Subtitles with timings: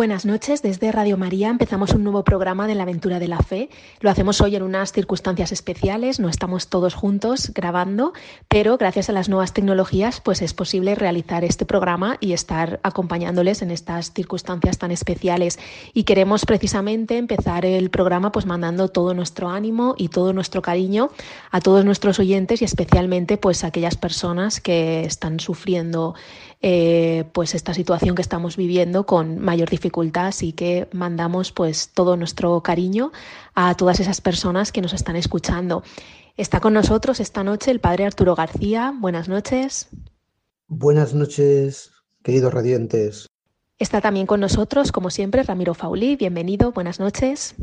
[0.00, 3.68] Buenas noches, desde Radio María empezamos un nuevo programa de la aventura de la fe.
[4.00, 8.14] Lo hacemos hoy en unas circunstancias especiales, no estamos todos juntos grabando,
[8.48, 13.60] pero gracias a las nuevas tecnologías pues es posible realizar este programa y estar acompañándoles
[13.60, 15.58] en estas circunstancias tan especiales.
[15.92, 21.10] Y queremos precisamente empezar el programa pues mandando todo nuestro ánimo y todo nuestro cariño
[21.50, 26.14] a todos nuestros oyentes y especialmente pues a aquellas personas que están sufriendo
[26.62, 32.16] eh, pues esta situación que estamos viviendo con mayor dificultad, así que mandamos pues todo
[32.16, 33.12] nuestro cariño
[33.54, 35.82] a todas esas personas que nos están escuchando.
[36.36, 38.94] Está con nosotros esta noche el padre Arturo García.
[38.98, 39.88] Buenas noches.
[40.68, 43.26] Buenas noches, queridos radiantes.
[43.78, 46.16] Está también con nosotros, como siempre, Ramiro Faulí.
[46.16, 47.54] Bienvenido, buenas noches.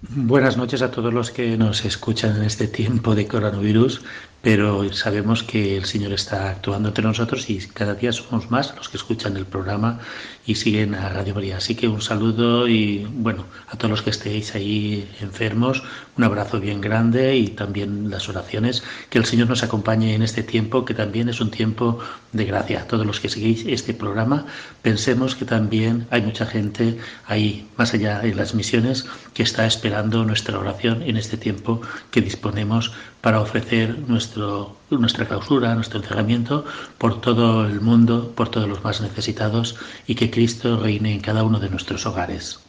[0.00, 4.02] Buenas noches a todos los que nos escuchan en este tiempo de coronavirus
[4.40, 8.88] pero sabemos que el Señor está actuando entre nosotros y cada día somos más los
[8.88, 9.98] que escuchan el programa
[10.46, 11.58] y siguen a Radio María.
[11.58, 15.82] Así que un saludo y bueno, a todos los que estéis ahí enfermos,
[16.16, 20.42] un abrazo bien grande y también las oraciones, que el Señor nos acompañe en este
[20.42, 21.98] tiempo, que también es un tiempo
[22.32, 22.86] de gracia.
[22.86, 24.46] Todos los que seguís este programa,
[24.82, 30.24] pensemos que también hay mucha gente ahí, más allá de las misiones, que está esperando
[30.24, 36.64] nuestra oración en este tiempo que disponemos para ofrecer nuestro, nuestra clausura, nuestro encerramiento
[36.98, 41.42] por todo el mundo, por todos los más necesitados y que Cristo reine en cada
[41.42, 42.60] uno de nuestros hogares.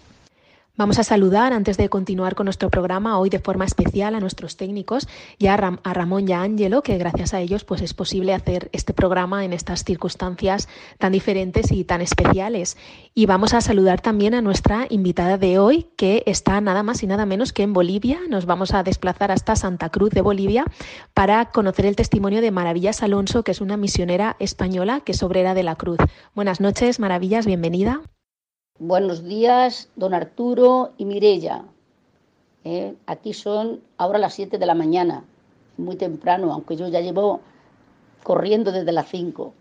[0.80, 4.56] Vamos a saludar antes de continuar con nuestro programa hoy de forma especial a nuestros
[4.56, 8.70] técnicos y a, Ramón y a Ángelo, que gracias a ellos pues es posible hacer
[8.72, 12.78] este programa en estas circunstancias tan diferentes y tan especiales.
[13.14, 17.08] Y vamos a saludar también a nuestra invitada de hoy, que está nada más y
[17.08, 18.22] nada menos que en Bolivia.
[18.30, 20.64] Nos vamos a desplazar hasta Santa Cruz de Bolivia
[21.14, 25.56] para conocer el testimonio de Maravillas Alonso, que es una misionera española que es obrera
[25.56, 25.98] de la Cruz.
[26.36, 28.02] Buenas noches, Maravillas, bienvenida.
[28.82, 31.66] Buenos días, don Arturo y Mirella.
[32.64, 35.26] Eh, aquí son ahora las 7 de la mañana,
[35.76, 37.42] muy temprano, aunque yo ya llevo
[38.24, 39.54] corriendo desde las 5.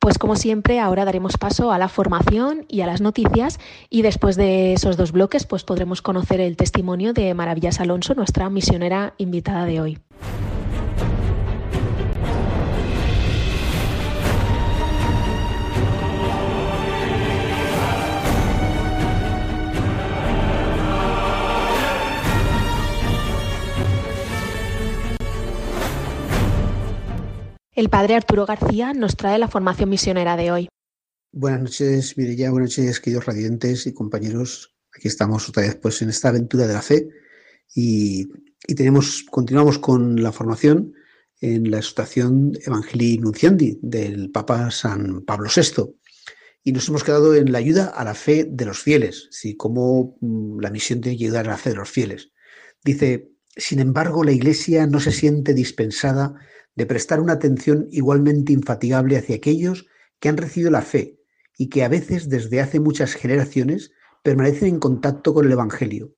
[0.00, 3.60] Pues como siempre, ahora daremos paso a la formación y a las noticias
[3.90, 8.48] y después de esos dos bloques pues podremos conocer el testimonio de Maravillas Alonso, nuestra
[8.48, 9.98] misionera invitada de hoy.
[27.78, 30.68] El padre Arturo García nos trae la formación misionera de hoy.
[31.30, 34.74] Buenas noches, Mireya, buenas noches, queridos radiantes y compañeros.
[34.92, 37.08] Aquí estamos otra vez pues, en esta aventura de la fe
[37.72, 38.26] y,
[38.74, 40.92] tenemos, continuamos con la formación
[41.40, 45.84] en la exhortación Evangelii Nunciandi del Papa San Pablo VI.
[46.64, 49.56] Y nos hemos quedado en la ayuda a la fe de los fieles, ¿sí?
[49.56, 52.32] cómo mm, la misión de ayudar a la fe de los fieles.
[52.82, 56.34] Dice, sin embargo, la Iglesia no se siente dispensada
[56.78, 59.86] de prestar una atención igualmente infatigable hacia aquellos
[60.20, 61.18] que han recibido la fe
[61.56, 63.90] y que a veces desde hace muchas generaciones
[64.22, 66.14] permanecen en contacto con el Evangelio.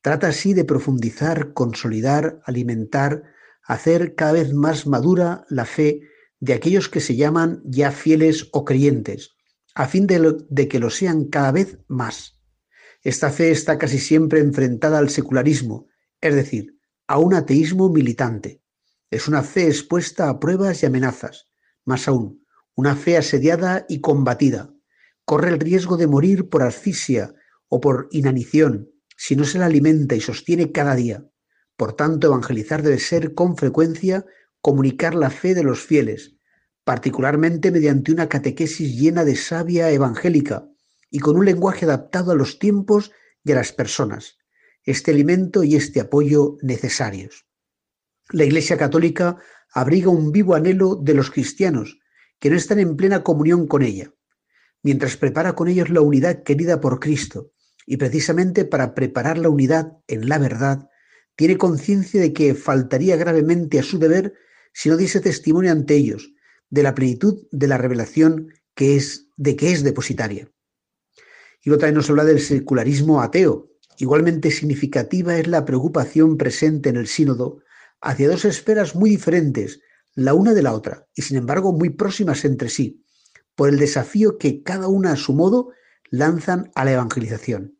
[0.00, 3.24] Trata así de profundizar, consolidar, alimentar,
[3.62, 6.00] hacer cada vez más madura la fe
[6.38, 9.36] de aquellos que se llaman ya fieles o creyentes,
[9.74, 12.40] a fin de, que lo sean cada vez más.
[13.02, 15.88] Esta fe está casi siempre enfrentada al secularismo,
[16.22, 18.59] es decir, a un ateísmo militante.
[19.10, 21.48] Es una fe expuesta a pruebas y amenazas.
[21.84, 22.46] Más aún,
[22.76, 24.72] una fe asediada y combatida.
[25.24, 27.34] Corre el riesgo de morir por asfixia
[27.68, 31.28] o por inanición si no se la alimenta y sostiene cada día.
[31.76, 34.24] Por tanto, evangelizar debe ser con frecuencia
[34.60, 36.36] comunicar la fe de los fieles,
[36.84, 40.68] particularmente mediante una catequesis llena de savia evangélica
[41.10, 43.10] y con un lenguaje adaptado a los tiempos
[43.44, 44.38] y a las personas.
[44.84, 47.49] Este alimento y este apoyo necesarios.
[48.32, 49.38] La Iglesia Católica
[49.72, 51.98] abriga un vivo anhelo de los cristianos
[52.38, 54.12] que no están en plena comunión con ella,
[54.82, 57.52] mientras prepara con ellos la unidad querida por Cristo,
[57.86, 60.88] y precisamente para preparar la unidad en la verdad,
[61.34, 64.34] tiene conciencia de que faltaría gravemente a su deber
[64.72, 66.32] si no diese testimonio ante ellos
[66.68, 70.48] de la plenitud de la revelación que es de que es depositaria.
[71.62, 73.70] Y otra vez nos habla del secularismo ateo.
[73.98, 77.60] Igualmente significativa es la preocupación presente en el sínodo
[78.00, 79.80] hacia dos esferas muy diferentes,
[80.14, 83.04] la una de la otra, y sin embargo muy próximas entre sí,
[83.54, 85.70] por el desafío que cada una a su modo
[86.10, 87.78] lanzan a la evangelización.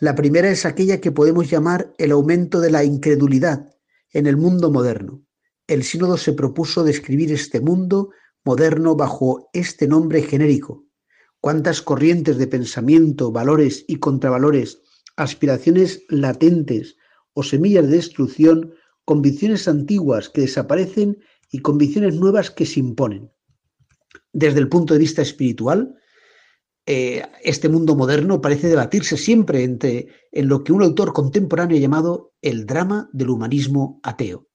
[0.00, 3.72] La primera es aquella que podemos llamar el aumento de la incredulidad
[4.12, 5.24] en el mundo moderno.
[5.68, 8.10] El sínodo se propuso describir este mundo
[8.44, 10.86] moderno bajo este nombre genérico.
[11.40, 14.80] Cuántas corrientes de pensamiento, valores y contravalores,
[15.16, 16.96] aspiraciones latentes
[17.32, 21.18] o semillas de destrucción, convicciones antiguas que desaparecen
[21.50, 23.30] y convicciones nuevas que se imponen.
[24.32, 25.94] Desde el punto de vista espiritual,
[26.86, 31.80] eh, este mundo moderno parece debatirse siempre entre, en lo que un autor contemporáneo ha
[31.80, 34.48] llamado el drama del humanismo ateo.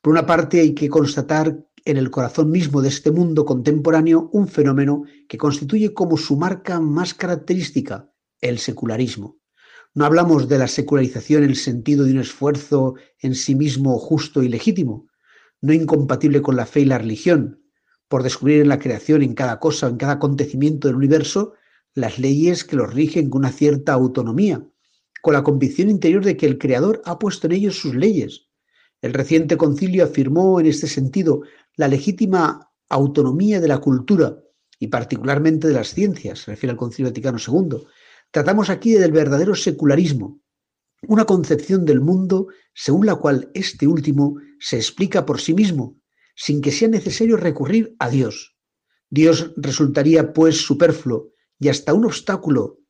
[0.00, 4.48] Por una parte, hay que constatar en el corazón mismo de este mundo contemporáneo un
[4.48, 9.37] fenómeno que constituye como su marca más característica, el secularismo.
[9.98, 14.44] No hablamos de la secularización en el sentido de un esfuerzo en sí mismo justo
[14.44, 15.08] y legítimo,
[15.60, 17.64] no incompatible con la fe y la religión,
[18.06, 21.54] por descubrir en la creación, en cada cosa, en cada acontecimiento del universo,
[21.94, 24.64] las leyes que los rigen con una cierta autonomía,
[25.20, 28.46] con la convicción interior de que el Creador ha puesto en ellos sus leyes.
[29.02, 31.42] El reciente concilio afirmó en este sentido
[31.74, 34.38] la legítima autonomía de la cultura
[34.78, 37.78] y particularmente de las ciencias, se refiere al Concilio Vaticano II.
[38.30, 40.40] Tratamos aquí del verdadero secularismo,
[41.06, 45.98] una concepción del mundo según la cual este último se explica por sí mismo,
[46.36, 48.56] sin que sea necesario recurrir a Dios.
[49.08, 52.80] Dios resultaría pues superfluo y hasta un obstáculo.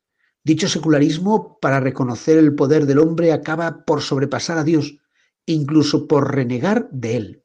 [0.43, 4.99] Dicho secularismo, para reconocer el poder del hombre, acaba por sobrepasar a Dios,
[5.47, 7.45] incluso por renegar de él.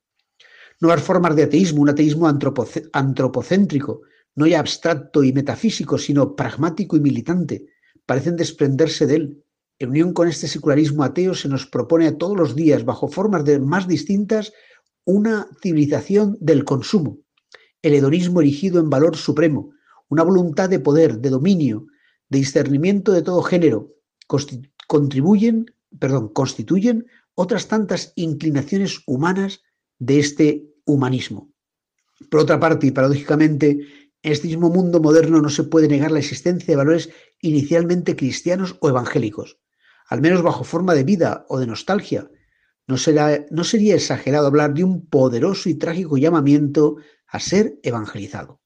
[0.79, 4.01] Nuevas formas de ateísmo, un ateísmo antropocéntrico,
[4.35, 7.67] no ya abstracto y metafísico, sino pragmático y militante,
[8.05, 9.43] parecen desprenderse de él.
[9.79, 13.43] En unión con este secularismo ateo se nos propone a todos los días, bajo formas
[13.45, 14.53] de más distintas,
[15.05, 17.19] una civilización del consumo,
[17.81, 19.71] el hedonismo erigido en valor supremo,
[20.07, 21.87] una voluntad de poder, de dominio,
[22.29, 23.93] de discernimiento de todo género,
[24.87, 25.65] contribuyen,
[25.99, 29.61] perdón, constituyen otras tantas inclinaciones humanas
[29.99, 31.51] de este humanismo.
[32.29, 33.69] Por otra parte, y paradójicamente,
[34.21, 37.09] en este mismo mundo moderno no se puede negar la existencia de valores
[37.43, 39.59] inicialmente cristianos o evangélicos,
[40.07, 42.29] al menos bajo forma de vida o de nostalgia.
[42.87, 46.97] No, será, no sería exagerado hablar de un poderoso y trágico llamamiento
[47.27, 48.61] a ser evangelizado.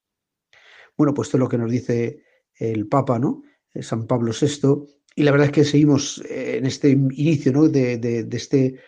[0.95, 2.23] Bueno, pues esto es lo que nos dice
[2.55, 3.43] el Papa, ¿no?
[3.73, 4.85] Eh, San Pablo VI.
[5.15, 7.67] Y la verdad es que seguimos eh, en este inicio ¿no?
[7.67, 8.79] de, este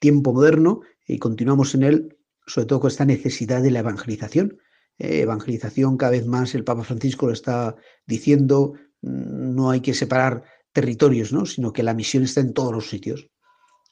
[0.00, 4.58] tiempo moderno y continuamos en él, sobre todo con esta necesidad de la evangelización.
[4.98, 7.76] Eh, evangelización cada vez más, el Papa Francisco lo está
[8.06, 11.46] diciendo, no hay que separar territorios, ¿no?
[11.46, 13.28] sino que la misión está en todos los sitios.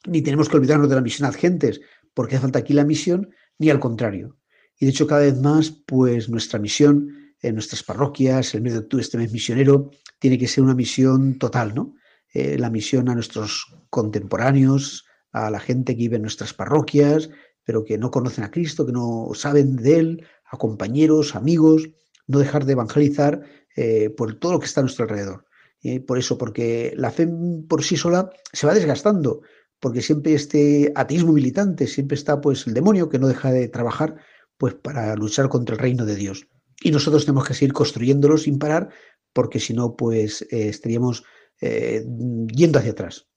[0.05, 1.81] Ni tenemos que olvidarnos de la misión ad gentes,
[2.13, 4.37] porque hace falta aquí la misión, ni al contrario.
[4.77, 8.79] Y de hecho, cada vez más, pues nuestra misión en nuestras parroquias, el mes de
[8.79, 11.95] octubre, este mes misionero, tiene que ser una misión total, ¿no?
[12.33, 17.29] Eh, la misión a nuestros contemporáneos, a la gente que vive en nuestras parroquias,
[17.63, 21.89] pero que no conocen a Cristo, que no saben de Él, a compañeros, amigos,
[22.27, 23.43] no dejar de evangelizar
[23.75, 25.45] eh, por todo lo que está a nuestro alrededor.
[25.81, 27.27] Eh, por eso, porque la fe
[27.67, 29.41] por sí sola se va desgastando,
[29.79, 34.17] porque siempre este ateísmo militante, siempre está pues el demonio que no deja de trabajar
[34.57, 36.47] pues para luchar contra el reino de Dios.
[36.81, 38.89] Y nosotros tenemos que seguir construyéndolo sin parar,
[39.33, 41.23] porque si no, pues eh, estaríamos
[41.61, 42.05] eh,
[42.53, 43.27] yendo hacia atrás.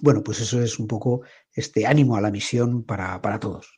[0.00, 3.75] Bueno, pues eso es un poco este ánimo a la misión para, para todos.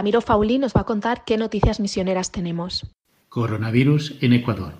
[0.00, 2.86] Ramiro Fauli nos va a contar qué noticias misioneras tenemos.
[3.28, 4.72] Coronavirus en Ecuador.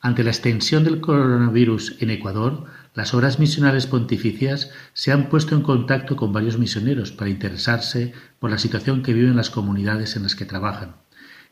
[0.00, 5.62] Ante la extensión del coronavirus en Ecuador, las obras misionales pontificias se han puesto en
[5.62, 10.34] contacto con varios misioneros para interesarse por la situación que viven las comunidades en las
[10.34, 10.96] que trabajan.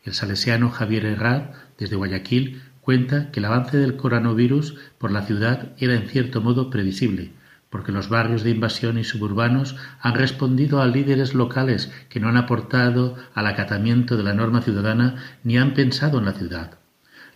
[0.03, 5.77] El salesiano Javier Herrad, desde Guayaquil, cuenta que el avance del coronavirus por la ciudad
[5.79, 7.31] era en cierto modo previsible,
[7.73, 12.37] porque los barrios de invasión y suburbanos han respondido a líderes locales que no han
[12.37, 16.79] aportado al acatamiento de la norma ciudadana ni han pensado en la ciudad.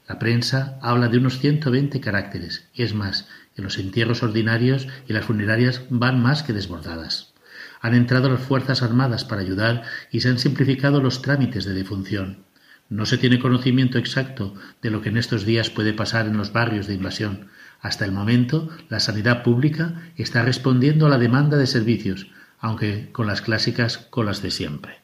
[0.06, 5.14] La prensa habla de unos 120 caracteres, y es más, en los entierros ordinarios y
[5.14, 7.32] las funerarias van más que desbordadas.
[7.80, 12.44] Han entrado las Fuerzas Armadas para ayudar y se han simplificado los trámites de defunción.
[12.90, 16.52] No se tiene conocimiento exacto de lo que en estos días puede pasar en los
[16.52, 17.48] barrios de invasión,
[17.86, 22.26] Hasta el momento, la sanidad pública está respondiendo a la demanda de servicios,
[22.58, 25.02] aunque con las clásicas colas de siempre.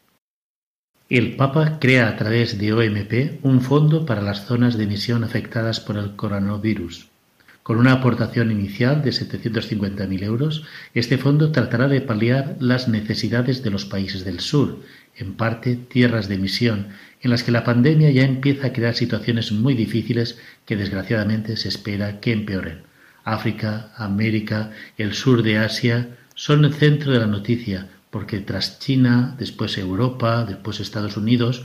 [1.08, 5.78] El Papa crea a través de OMP un fondo para las zonas de emisión afectadas
[5.78, 7.08] por el coronavirus.
[7.62, 13.70] Con una aportación inicial de 750.000 euros, este fondo tratará de paliar las necesidades de
[13.70, 14.80] los países del sur,
[15.14, 16.88] en parte tierras de emisión,
[17.22, 21.68] en las que la pandemia ya empieza a crear situaciones muy difíciles que desgraciadamente se
[21.68, 22.82] espera que empeoren.
[23.24, 29.34] África, América, el sur de Asia son el centro de la noticia, porque tras China,
[29.38, 31.64] después Europa, después Estados Unidos,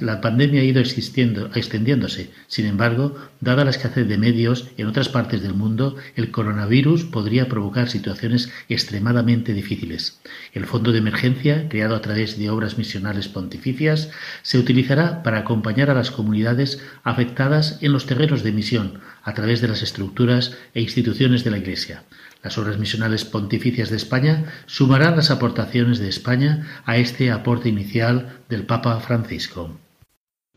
[0.00, 2.30] la, pandemia ha ido extendiéndose.
[2.46, 7.48] Sin embargo, dada la escasez de medios en otras partes del mundo, el coronavirus podría
[7.48, 10.20] provocar situaciones extremadamente difíciles.
[10.52, 14.10] El Fondo de Emergencia, creado a través de obras misionales pontificias,
[14.42, 19.60] se utilizará para acompañar a las comunidades afectadas en los terrenos de misión, a través
[19.60, 22.04] de las estructuras e instituciones de la Iglesia.
[22.42, 28.38] Las obras misionales pontificias de España sumarán las aportaciones de España a este aporte inicial
[28.48, 29.70] del Papa Francisco.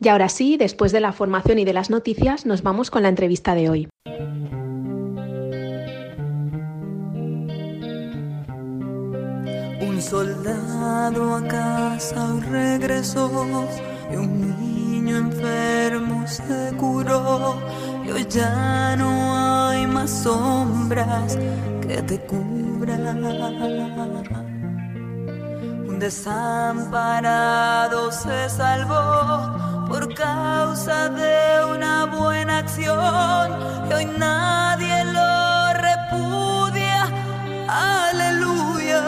[0.00, 3.08] Y ahora sí, después de la formación y de las noticias, nos vamos con la
[3.08, 3.88] entrevista de hoy.
[9.80, 13.68] Un soldado a casa regresó
[14.12, 17.60] y un niño enfermo se curó
[18.04, 21.38] y hoy ya no hay más sombras
[21.92, 23.24] que te cubran.
[25.88, 33.52] Un desamparado se salvó por causa de una buena acción
[33.88, 37.00] y hoy nadie lo repudia.
[37.68, 39.02] Aleluya.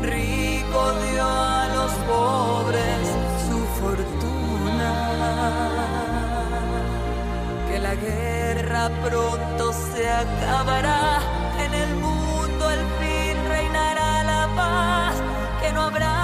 [0.03, 3.09] rico dio a los pobres
[3.79, 4.52] fortuna.
[7.93, 11.21] La guerra pronto se acabará,
[11.59, 15.15] en el mundo al fin reinará la paz,
[15.61, 16.22] que no habrá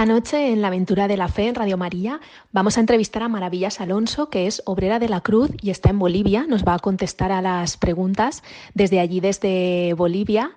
[0.00, 2.20] Esta noche en la Aventura de la Fe en Radio María
[2.52, 5.98] vamos a entrevistar a Maravillas Alonso, que es obrera de la Cruz y está en
[5.98, 6.46] Bolivia.
[6.48, 8.42] Nos va a contestar a las preguntas
[8.72, 10.52] desde allí, desde Bolivia.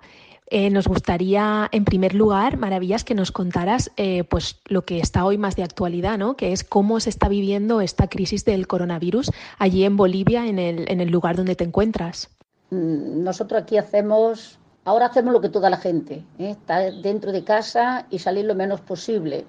[0.46, 5.26] Eh, nos gustaría, en primer lugar, Maravillas, que nos contaras eh, pues, lo que está
[5.26, 6.38] hoy más de actualidad, ¿no?
[6.38, 10.90] que es cómo se está viviendo esta crisis del coronavirus allí en Bolivia, en el,
[10.90, 12.30] en el lugar donde te encuentras.
[12.70, 16.50] Mm, nosotros aquí hacemos, ahora hacemos lo que toda la gente, ¿eh?
[16.50, 19.44] estar dentro de casa y salir lo menos posible.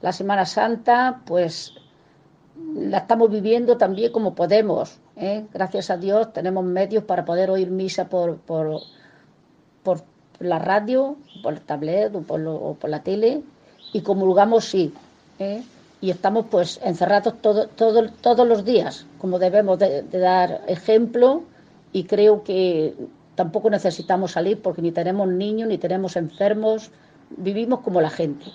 [0.00, 1.74] La Semana Santa, pues
[2.74, 4.98] la estamos viviendo también como podemos.
[5.52, 8.38] Gracias a Dios tenemos medios para poder oír misa por,
[10.38, 13.42] la radio, por el tablet o por, la tele
[13.92, 14.94] y comulgamos sí.
[15.40, 15.62] ¿eh?
[16.00, 21.42] Y estamos pues encerrados todo, todo, todos los días, como debemos de, dar ejemplo
[21.92, 22.94] y creo que
[23.38, 26.90] tampoco necesitamos salir porque ni tenemos niños ni tenemos enfermos,
[27.30, 28.46] vivimos como la gente.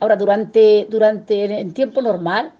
[0.00, 2.50] Ahora, durante, durante en tiempo normal,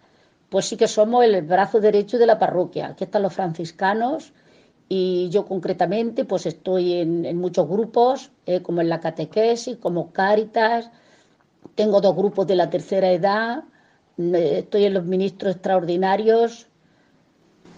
[0.49, 2.91] pues sí que somos el brazo derecho de la parroquia.
[2.91, 4.33] Aquí están los franciscanos
[4.89, 10.89] y yo concretamente pues estoy en, muchos grupos, eh, como en la catequesis, como Cáritas,
[11.75, 13.65] tengo dos grupos de la tercera edad,
[14.17, 16.72] estoy en los ministros extraordinarios, eh,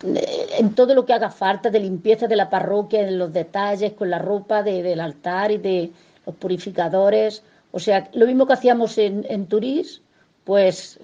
[0.03, 4.11] en todo lo que haga falta de limpieza de la parroquia, en los detalles, con
[4.11, 5.91] la ropa del altar y de
[6.27, 7.43] los purificadores.
[7.73, 10.03] O sea, lo mismo que hacíamos en, en Turís,
[10.45, 11.01] pues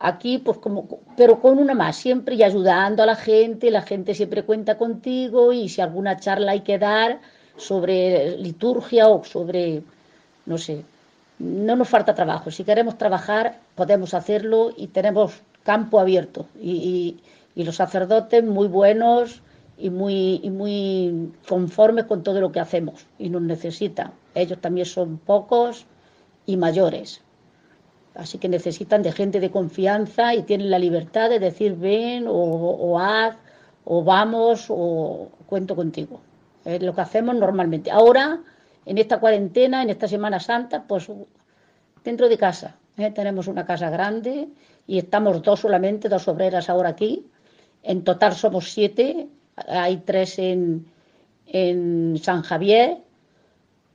[0.00, 4.14] Aquí, pues como, pero con una más, siempre y ayudando a la gente, la gente
[4.14, 7.20] siempre cuenta contigo y si alguna charla hay que dar
[7.56, 9.82] sobre liturgia o sobre,
[10.46, 10.84] no sé,
[11.40, 12.52] no nos falta trabajo.
[12.52, 16.46] Si queremos trabajar, podemos hacerlo y tenemos campo abierto.
[16.60, 17.16] Y,
[17.54, 19.42] los sacerdotes muy buenos
[19.76, 24.12] y muy, y muy conformes con todo lo que hacemos y nos necesitan.
[24.34, 25.86] Ellos también son pocos
[26.46, 27.22] y mayores.
[28.14, 32.98] Así que necesitan de gente de confianza y tienen la libertad de decir ven o,
[32.98, 33.36] haz
[33.84, 36.20] o vamos o cuento contigo.
[36.64, 37.92] Es lo que hacemos normalmente.
[37.92, 38.40] Ahora,
[38.84, 41.08] en esta cuarentena, en esta Semana Santa, pues
[42.02, 42.76] dentro de casa.
[42.96, 43.12] ¿eh?
[43.12, 44.48] Tenemos una casa grande
[44.86, 47.24] y estamos dos solamente, dos obreras ahora aquí.
[47.82, 49.28] En total somos siete.
[49.68, 50.86] Hay tres en,
[51.46, 52.98] en San Javier,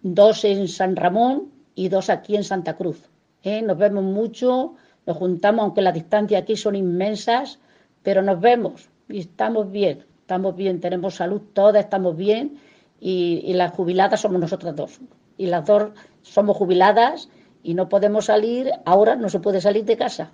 [0.02, 3.10] dos en San Ramón y dos aquí en Santa Cruz.
[3.44, 3.62] ¿eh?
[3.62, 7.60] nos vemos mucho, nos juntamos, aunque las distancias aquí son inmensas,
[8.02, 12.58] pero nos vemos y estamos bien, estamos bien, tenemos salud todas, estamos bien
[13.00, 15.00] y, las jubiladas somos nosotras dos.
[15.38, 15.92] Y las dos
[16.22, 17.30] somos jubiladas
[17.64, 20.32] y no podemos salir, ahora no se puede salir de casa,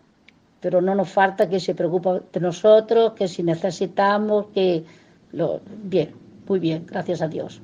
[0.60, 4.84] pero no nos falta que se preocupe de nosotros, que si necesitamos, que
[5.32, 6.13] lo, bien,
[6.48, 7.62] muy bien, gracias a Dios.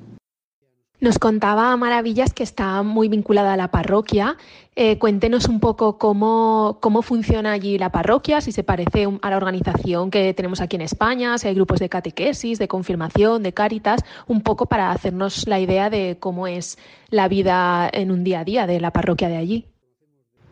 [0.98, 4.38] Nos contaba Maravillas que está muy vinculada a la parroquia.
[4.76, 9.36] Eh, cuéntenos un poco cómo, cómo, funciona allí la parroquia, si se parece a la
[9.36, 14.00] organización que tenemos aquí en España, si hay grupos de catequesis, de confirmación, de cáritas,
[14.26, 16.78] un poco para hacernos la idea de cómo es
[17.10, 19.75] la vida en un día a día de la parroquia de allí.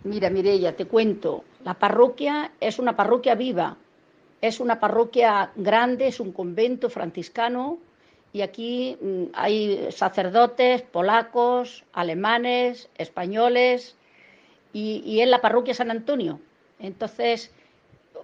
[0.05, 3.79] Mira, Mireya, te cuento, la parroquia es una parroquia viva,
[4.43, 7.79] es una parroquia grande, es un convento franciscano
[8.31, 13.97] y aquí mm, hay sacerdotes polacos, alemanes, españoles
[14.75, 16.39] y, en la parroquia San Antonio.
[16.79, 17.51] Entonces,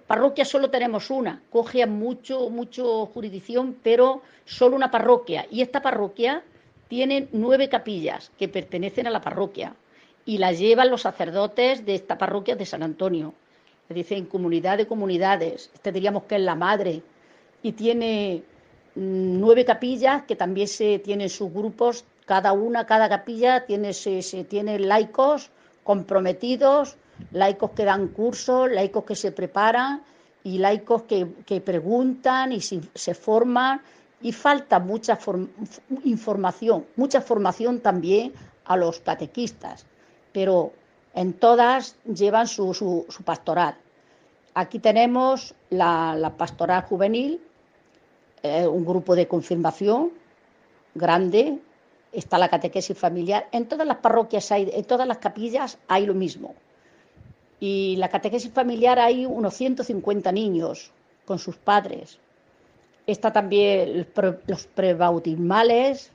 [0.05, 5.47] parroquia solo tenemos una, coge mucho, mucho jurisdicción, pero solo una parroquia.
[5.49, 6.43] Y esta parroquia
[6.89, 9.73] tiene nueve capillas que pertenecen a la parroquia
[10.31, 13.33] y las llevan los sacerdotes de esta parroquia de San Antonio.
[13.89, 17.03] Le dicen comunidad de comunidades, este diríamos que es la madre,
[17.61, 18.41] y tiene
[18.95, 24.79] nueve capillas que también se tienen sus grupos, cada una, cada capilla tiene, se, tiene
[24.79, 25.49] laicos
[25.83, 26.95] comprometidos,
[27.33, 30.01] laicos que dan cursos, laicos que se preparan
[30.45, 31.25] y laicos que,
[31.59, 33.81] preguntan y se forman
[34.21, 35.19] y falta mucha
[36.05, 38.31] información, mucha formación también
[38.63, 39.85] a los catequistas,
[40.31, 40.71] pero
[41.13, 43.75] en todas llevan su, su, pastoral.
[44.53, 47.39] Aquí tenemos la pastoral juvenil,
[48.43, 50.11] eh, un grupo de confirmación
[50.95, 51.59] grande,
[52.11, 53.47] está la catequesis familiar.
[53.51, 56.55] En todas las parroquias hay, en todas las capillas hay lo mismo.
[57.59, 60.91] Y la catequesis familiar hay unos 150 niños
[61.25, 62.17] con sus padres.
[63.05, 64.07] Está también
[64.47, 66.11] los prebautismales,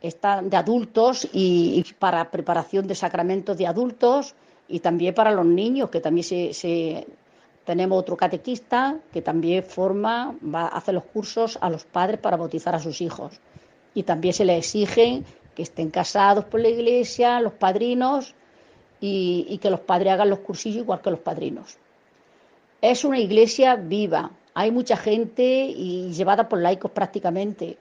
[0.00, 4.34] están de adultos y, para preparación de sacramentos de adultos
[4.68, 7.06] y también para los niños, que también se
[7.68, 10.34] tenemos otro catequista que también forma,
[10.72, 13.42] hace los cursos a los padres para bautizar a sus hijos.
[13.92, 15.22] Y también se les exige
[15.54, 18.34] que estén casados por la iglesia, los padrinos,
[19.02, 21.76] y, que los padres hagan los cursillos igual que los padrinos.
[22.80, 27.76] Es una iglesia viva, hay mucha gente y llevada por laicos prácticamente.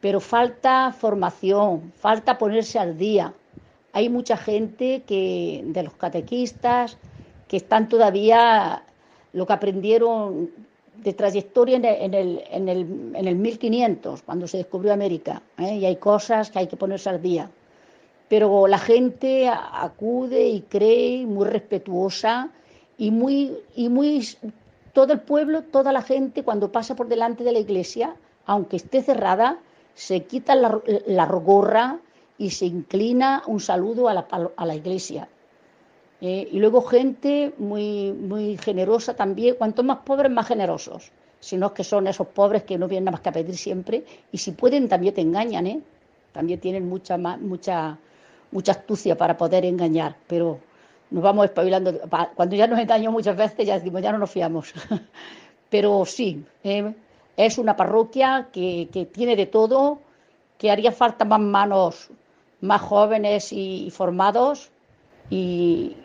[0.00, 3.32] Pero falta formación, falta ponerse al día.
[3.92, 6.98] Hay mucha gente que, de los catequistas
[7.48, 8.82] que están todavía
[9.32, 10.50] lo que aprendieron
[11.02, 15.76] de trayectoria en el, en el, en el, 1500, cuando se descubrió América, ¿eh?
[15.76, 17.50] y hay cosas que hay que ponerse al día.
[18.28, 22.50] Pero la gente acude y cree, muy respetuosa,
[22.98, 24.26] y muy, y muy,
[24.92, 29.02] todo el pueblo, toda la gente, cuando pasa por delante de la iglesia, aunque esté
[29.02, 29.58] cerrada,
[29.96, 31.98] se quita la, la gorra
[32.38, 35.26] y se inclina un saludo a la, a la iglesia.
[36.20, 41.10] Eh, y luego gente muy, muy generosa también, cuanto más pobres, más generosos.
[41.40, 43.56] Si no es que son esos pobres que no vienen nada más que a pedir
[43.56, 45.80] siempre, y si pueden también te engañan, ¿eh?
[46.32, 47.98] También tienen mucha, mucha,
[48.50, 50.60] mucha astucia para poder engañar, pero
[51.10, 51.98] nos vamos espabilando.
[52.34, 54.74] Cuando ya nos engañó muchas veces, ya decimos, ya no nos fiamos.
[55.70, 56.94] pero sí, eh,
[57.36, 60.00] es una parroquia que, que, tiene de todo,
[60.58, 62.10] que haría falta más manos
[62.60, 64.70] más jóvenes y, formados
[65.30, 65.96] y,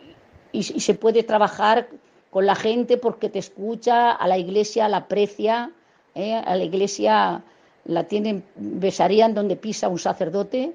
[0.52, 1.88] y, se puede trabajar
[2.30, 5.70] con la gente porque te escucha, a la iglesia la aprecia,
[6.14, 6.34] ¿eh?
[6.34, 7.42] a la iglesia
[7.84, 10.72] la tienen, besarían donde pisa un sacerdote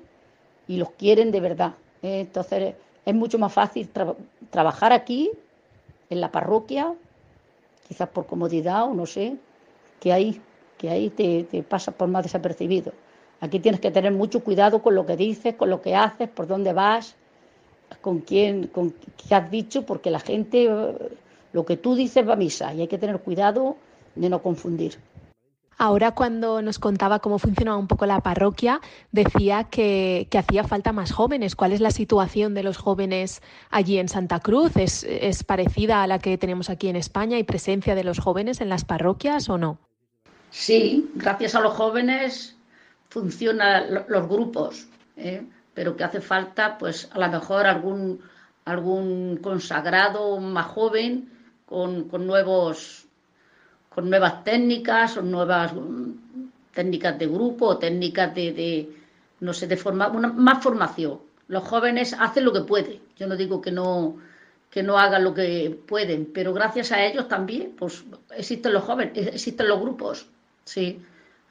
[0.68, 1.74] y los quieren de verdad.
[2.02, 2.22] ¿eh?
[2.22, 3.90] Entonces es mucho más fácil
[4.50, 5.32] trabajar aquí,
[6.10, 6.94] en la parroquia,
[7.88, 9.36] quizás por comodidad o no sé,
[10.00, 10.42] que ahí,
[10.78, 12.94] que ahí te, te pasa por más desapercibido.
[13.40, 16.48] Aquí tienes que tener mucho cuidado con lo que dices, con lo que haces, por
[16.48, 17.16] dónde vas
[18.02, 20.70] con quién, con qué has dicho, porque la gente,
[21.54, 23.78] lo que tú dices va a misa y hay que tener cuidado
[24.16, 24.98] de no confundir.
[25.80, 30.92] Ahora cuando nos contaba cómo funcionaba un poco la parroquia, decía que, que, hacía falta
[30.92, 31.56] más jóvenes.
[31.56, 34.76] ¿Cuál es la situación de los jóvenes allí en Santa Cruz?
[34.76, 37.38] ¿Es, ¿Es, parecida a la que tenemos aquí en España?
[37.38, 39.78] ¿Hay presencia de los jóvenes en las parroquias o no?
[40.60, 42.56] Sí, gracias a los jóvenes
[43.10, 44.88] funcionan los grupos.
[45.16, 45.46] ¿eh?
[45.78, 48.20] pero que hace falta, pues a lo mejor algún,
[48.66, 51.30] algún consagrado más joven
[51.68, 53.06] con, con nuevos
[53.90, 58.90] con nuevas técnicas o nuevas mm, técnicas de grupo o técnicas de, de
[59.40, 61.20] no sé, de forma, una, más formación.
[61.48, 63.00] Los jóvenes hacen lo que pueden.
[63.16, 64.18] Yo no digo que no,
[64.72, 68.04] que no hagan lo que pueden, pero gracias a ellos también, pues
[68.36, 70.28] existen los jóvenes, existen los grupos,
[70.68, 71.02] sí.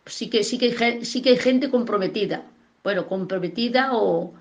[0.07, 2.45] Sí que, sí que, sí que hay gente comprometida,
[2.85, 4.33] bueno, comprometida o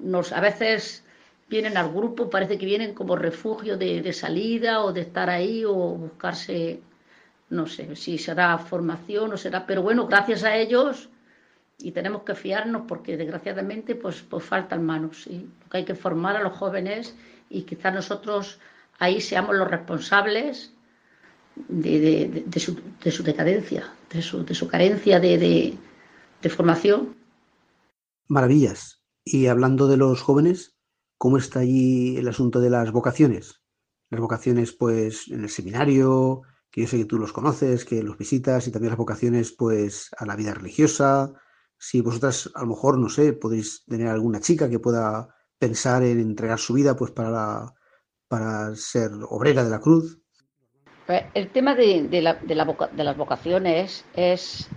[0.00, 1.02] nos, a veces
[1.48, 5.64] vienen al grupo, parece que vienen como refugio de, de salida o de estar ahí
[5.64, 6.80] o buscarse,
[7.48, 11.08] no sé si será formación o será, pero bueno, gracias a ellos
[11.78, 15.22] y tenemos que fiarnos porque desgraciadamente pues, pues faltan manos.
[15.24, 15.48] ¿sí?
[15.60, 17.14] Porque hay que formar a los jóvenes
[17.50, 18.58] y quizás nosotros
[18.98, 20.72] ahí seamos los responsables
[21.68, 22.44] de, de, de,
[23.02, 25.76] de su, decadencia, de su, su carencia de,
[26.48, 27.16] formación.
[28.28, 29.02] Maravillas.
[29.24, 30.76] Y hablando de los jóvenes,
[31.18, 33.62] ¿cómo está allí el asunto de las vocaciones?
[34.10, 38.18] Las vocaciones, pues, en el seminario, que yo sé que tú los conoces, que los
[38.18, 41.32] visitas, y también las vocaciones, pues, a la vida religiosa.
[41.78, 46.20] Si vosotras, a lo mejor, no sé, podéis tener alguna chica que pueda pensar en
[46.20, 47.74] entregar su vida, pues, para,
[48.28, 50.20] para ser obrera de la cruz.
[51.06, 54.68] Pues, el tema de, de, la, de, la voca, de las vocaciones es,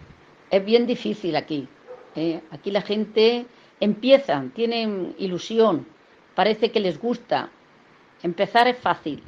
[0.52, 1.68] es bien difícil aquí.
[2.16, 2.42] ¿eh?
[2.52, 3.46] Aquí la gente
[3.80, 5.86] empiezan, tienen ilusión,
[6.36, 7.50] parece que les gusta.
[8.24, 9.24] Empezar es fácil.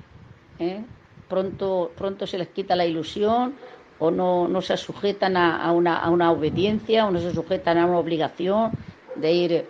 [0.60, 0.84] ¿eh?
[1.30, 3.56] Pronto, pronto se les quita la ilusión
[4.00, 7.86] o no, se sujetan a, a, una, a, una, obediencia o no se sujetan a
[7.86, 8.72] una obligación
[9.16, 9.66] de ir, eh,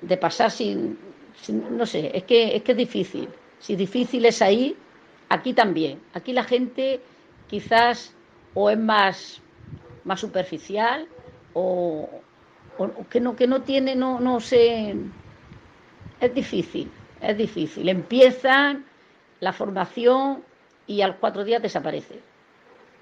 [0.00, 0.98] de pasar sin,
[1.42, 3.28] sin, no sé, es que, es que es difícil.
[3.58, 4.76] Si difícil es ahí,
[5.28, 6.00] aquí también.
[6.14, 7.00] Aquí la gente
[7.48, 8.14] quizás
[8.54, 9.40] o es más,
[10.04, 11.06] más superficial
[11.52, 12.08] o,
[13.10, 14.94] que no, que no tiene, no, no sé,
[16.20, 17.88] es difícil, es difícil.
[17.88, 18.84] Empiezan
[19.40, 20.42] la formación
[20.86, 22.20] y al cuatro días desaparece.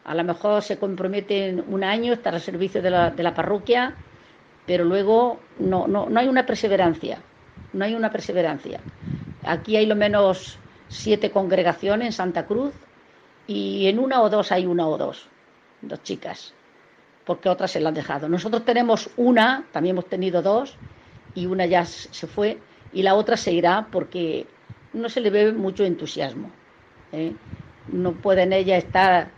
[0.05, 3.95] A lo mejor se comprometen un año, estar al servicio de la, de la parroquia,
[4.67, 7.19] pero luego no, no, no hay una perseverancia,
[7.73, 8.81] no hay una perseverancia.
[9.43, 12.73] Aquí hay lo menos siete congregaciones en Santa Cruz
[13.47, 15.29] y en una o dos hay una o dos,
[15.83, 16.55] dos chicas
[17.27, 18.29] porque otras se la han dejado.
[18.29, 20.79] Nosotros tenemos una, también hemos tenido dos,
[21.35, 22.59] y una ya se fue,
[22.93, 24.47] y la otra se irá porque
[24.93, 26.51] no se le ve mucho entusiasmo.
[27.13, 27.33] ¿eh?
[27.89, 29.29] No pueden ellas estar,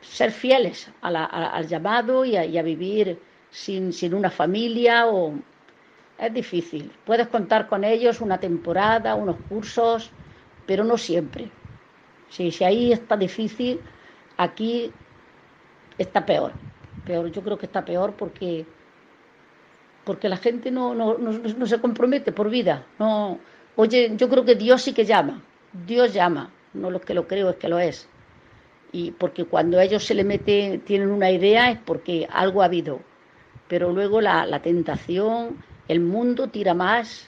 [0.00, 3.18] ser fieles al llamado y a, y a vivir
[3.50, 5.34] sin, sin, una familia o
[6.18, 6.90] es difícil.
[7.04, 10.10] Puedes contar con ellos una temporada, unos cursos,
[10.66, 11.50] pero no siempre.
[12.28, 13.80] Si, ahí está difícil,
[14.36, 14.92] aquí
[15.96, 16.52] está peor,
[17.06, 17.30] peor.
[17.30, 18.66] Yo creo que está peor porque,
[20.04, 22.84] porque la gente no, no, no, no se compromete por vida.
[22.98, 23.38] No,
[23.76, 25.42] oye, yo creo que Dios sí que llama.
[25.86, 26.50] Dios llama.
[26.74, 28.08] No lo que lo creo, es que lo es.
[28.92, 33.00] Y porque cuando ellos se le meten, tienen una idea, es porque algo ha habido.
[33.68, 37.26] Pero luego la, la tentación, el mundo tira más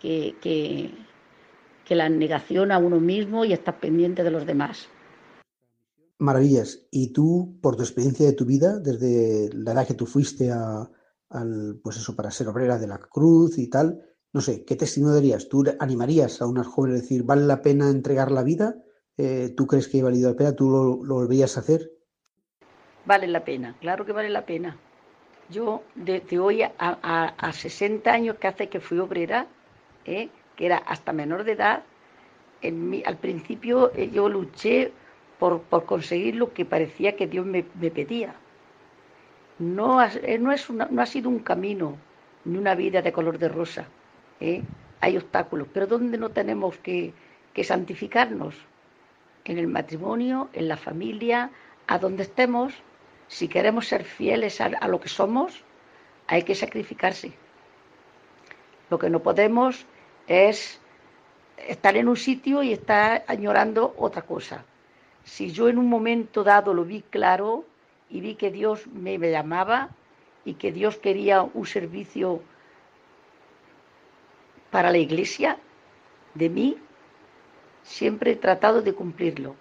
[0.00, 0.90] que, que,
[1.84, 4.88] que la negación a uno mismo y estar pendiente de los demás.
[6.18, 6.86] Maravillas.
[6.90, 10.88] Y tú, por tu experiencia de tu vida, desde la edad que tú fuiste a,
[11.30, 14.00] al, pues eso, para ser obrera de la cruz y tal,
[14.32, 15.48] no sé, ¿qué testimonio darías?
[15.48, 18.76] ¿Tú animarías a unas jóvenes a decir, ¿vale la pena entregar la vida?
[19.16, 20.52] Eh, ¿Tú crees que ha valido la pena?
[20.56, 21.92] ¿Tú lo, lo, volverías a hacer?
[23.04, 24.76] Vale la pena, claro que vale la pena.
[25.50, 29.46] Yo, desde hoy a, a, a 60 años que hace que fui obrera,
[30.04, 30.28] ¿eh?
[30.56, 31.82] que era hasta menor de edad,
[32.62, 34.92] en mi, al principio eh, yo luché
[35.38, 38.34] por, por, conseguir lo que parecía que Dios me, me pedía.
[39.58, 41.96] No ha, eh, no, es no ha sido un camino
[42.44, 43.86] ni una vida de color de rosa.
[44.40, 44.62] ¿eh?
[45.00, 47.12] Hay obstáculos, pero ¿dónde no tenemos que,
[47.52, 48.54] que santificarnos?
[49.44, 51.50] En el matrimonio, en la familia,
[51.86, 52.72] a donde estemos.
[53.28, 55.62] Si queremos ser fieles a, a lo que somos,
[56.26, 57.32] hay que sacrificarse.
[58.90, 59.86] Lo que no podemos
[60.26, 60.80] es
[61.56, 64.64] estar en un sitio y estar añorando otra cosa.
[65.24, 67.64] Si yo en un momento dado lo vi claro
[68.10, 69.90] y vi que Dios me, me llamaba
[70.44, 72.42] y que Dios quería un servicio
[74.70, 75.58] para la iglesia
[76.34, 76.76] de mí,
[77.82, 79.56] siempre he tratado de cumplirlo.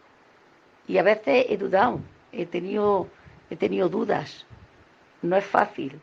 [0.88, 2.00] Y a veces he dudado,
[2.32, 3.08] he tenido,
[3.54, 4.46] he tenido dudas.
[5.22, 6.00] No es fácil,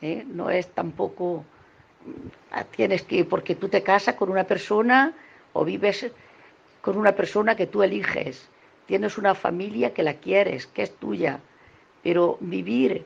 [0.00, 0.24] ¿eh?
[0.26, 1.44] no es tampoco
[2.70, 5.12] tienes que, porque tú te casas con una persona
[5.52, 6.10] o vives
[6.80, 8.48] con una persona que tú eliges,
[8.86, 11.40] tienes una familia que la quieres, que es tuya,
[12.02, 13.04] pero vivir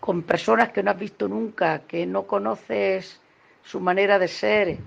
[0.00, 3.20] con personas que no has visto nunca, que no conoces
[3.62, 4.78] su manera de ser,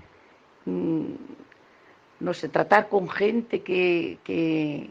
[0.66, 4.90] no sé, tratar con gente que, que,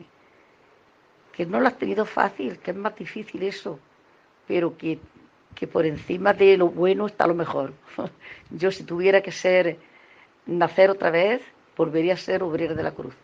[1.34, 3.80] que no lo has tenido fácil, que es más difícil eso,
[4.48, 5.00] pero que
[5.54, 7.74] que por encima de lo bueno está lo mejor.
[8.50, 9.78] Yo si tuviera que ser,
[10.46, 11.42] nacer otra vez,
[11.78, 13.16] volvería a ser obrera de la cruz.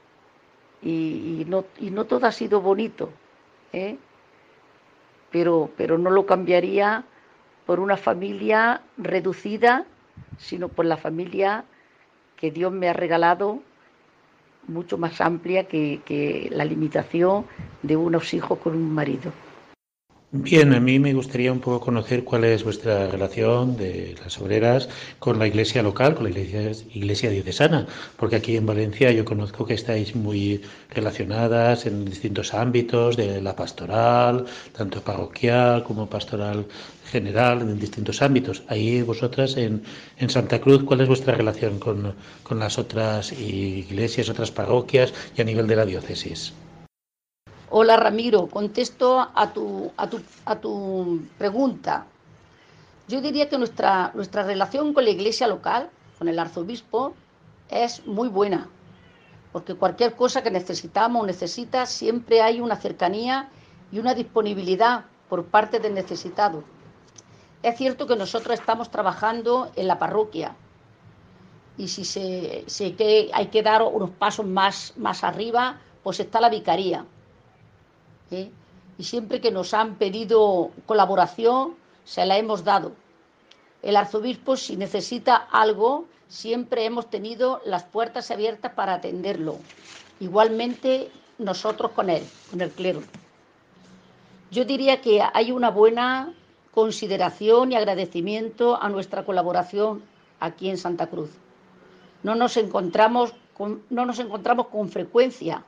[0.82, 3.10] Y, y, no, y no todo ha sido bonito,
[3.74, 3.98] ¿eh?
[5.32, 7.04] pero, pero no lo cambiaría
[7.66, 9.86] por una familia reducida,
[10.38, 11.66] sino por la familia
[12.38, 13.62] que Dios me ha regalado,
[14.70, 17.48] mucho más amplia que, que la limitación
[17.82, 19.40] de unos hijos con un marido.
[20.32, 24.88] Bien, a mí me gustaría un poco conocer cuál es vuestra relación de las obreras
[25.20, 27.88] con la iglesia local, con la iglesia, iglesia diocesana,
[28.18, 33.56] porque aquí en Valencia yo conozco que estáis muy relacionadas en distintos ámbitos de la
[33.56, 36.68] pastoral, tanto parroquial como pastoral
[37.06, 38.64] general, en distintos ámbitos.
[38.68, 39.84] Ahí vosotras en,
[40.18, 45.42] en Santa Cruz, ¿cuál es vuestra relación con, con las otras iglesias, otras parroquias y
[45.42, 46.54] a nivel de la diócesis?
[47.72, 52.08] Hola Ramiro, contesto a tu, a tu, a tu pregunta.
[53.08, 57.14] Yo diría que nuestra, relación con la iglesia local, con el arzobispo,
[57.70, 58.68] es muy buena,
[59.52, 63.50] porque cualquier cosa que necesitamos o necesita, siempre hay una cercanía
[63.92, 66.64] y una disponibilidad por parte del necesitado.
[67.62, 70.56] Es cierto que nosotros estamos trabajando en la parroquia
[71.78, 72.66] y si se,
[73.32, 77.06] hay que dar unos pasos más arriba, pues está la vicaría.
[78.32, 78.52] ¿Eh?
[78.98, 82.92] y siempre que nos han pedido colaboración, se la hemos dado.
[83.82, 89.58] El arzobispo, si necesita algo, siempre hemos tenido las puertas abiertas para atenderlo.
[90.20, 93.02] Igualmente nosotros con él, con el clero.
[94.52, 96.34] Yo diría que hay una buena
[96.74, 100.04] consideración y agradecimiento a nuestra colaboración
[100.40, 101.30] aquí en Santa Cruz.
[102.24, 105.64] No nos encontramos con, no nos encontramos con frecuencia,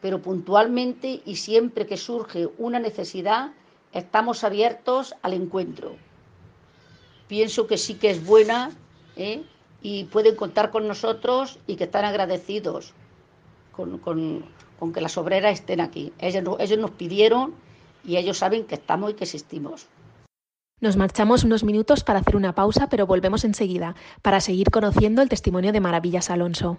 [0.00, 3.52] pero puntualmente y siempre que surge una necesidad,
[3.92, 5.96] estamos abiertos al encuentro.
[7.26, 8.70] Pienso que sí que es buena
[9.16, 9.42] ¿eh?
[9.82, 12.94] y pueden contar con nosotros y que están agradecidos
[13.72, 16.12] con, con, que las obreras estén aquí.
[16.18, 17.54] Ellos nos pidieron
[18.04, 19.88] y ellos saben que estamos y que existimos.
[20.80, 25.28] Nos marchamos unos minutos para hacer una pausa, pero volvemos enseguida para seguir conociendo el
[25.28, 26.78] testimonio de Maravillas Alonso.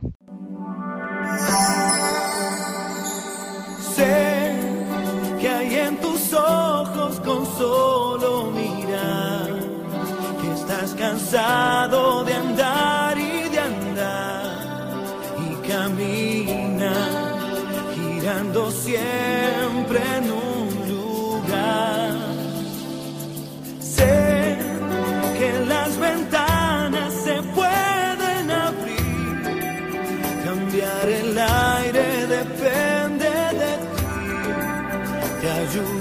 [4.00, 9.50] Que hay en tus ojos con solo mirar
[10.42, 14.96] que estás cansado de andar y de andar
[15.38, 16.94] y camina
[17.94, 19.59] girando siempre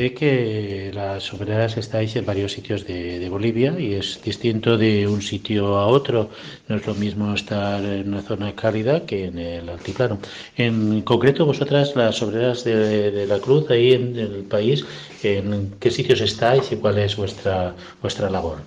[0.00, 5.06] Sé que las obreras estáis en varios sitios de, de Bolivia y es distinto de
[5.06, 6.30] un sitio a otro.
[6.68, 10.16] No es lo mismo estar en una zona cálida que en el altiplano.
[10.56, 14.86] En concreto, vosotras, las obreras de, de la Cruz, ahí en el país,
[15.22, 18.62] ¿en qué sitios estáis y cuál es vuestra, vuestra labor?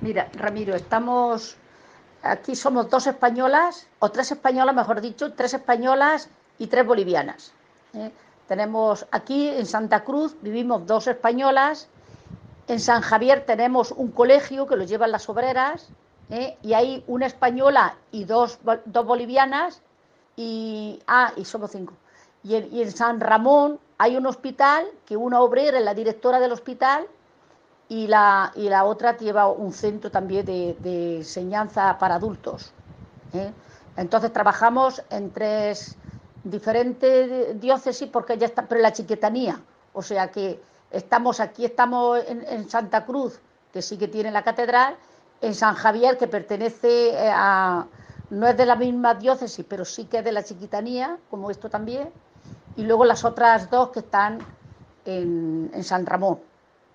[0.00, 1.54] Mira, Ramiro, estamos
[2.24, 7.52] aquí somos dos españolas, o tres españolas, mejor dicho, tres españolas y tres bolivianas.
[7.94, 8.10] ¿eh?
[8.48, 11.88] Tenemos aquí en Santa Cruz, vivimos dos españolas,
[12.66, 15.88] en San Javier tenemos un colegio que lo llevan las obreras,
[16.30, 16.56] ¿eh?
[16.62, 19.82] y hay una española y dos, dos bolivianas,
[20.36, 21.92] y, ah, y somos cinco.
[22.42, 26.40] Y en, y en San Ramón hay un hospital que una obrera es la directora
[26.40, 27.06] del hospital
[27.88, 32.72] y la, y la otra lleva un centro también de, de enseñanza para adultos.
[33.32, 33.52] ¿eh?
[33.96, 35.96] Entonces trabajamos en tres
[36.44, 39.60] diferentes diócesis porque ya está, pero la chiquitanía,
[39.92, 43.40] o sea que estamos aquí, estamos en, en Santa Cruz,
[43.72, 44.96] que sí que tiene la catedral,
[45.40, 47.86] en San Javier, que pertenece eh, a,
[48.30, 51.70] no es de la misma diócesis, pero sí que es de la chiquitanía, como esto
[51.70, 52.10] también,
[52.76, 54.38] y luego las otras dos que están
[55.04, 56.40] en, en San Ramón.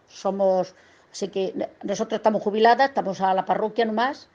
[0.07, 0.75] Somos,
[1.11, 4.29] así que nosotros estamos jubiladas, estamos a la parroquia nomás,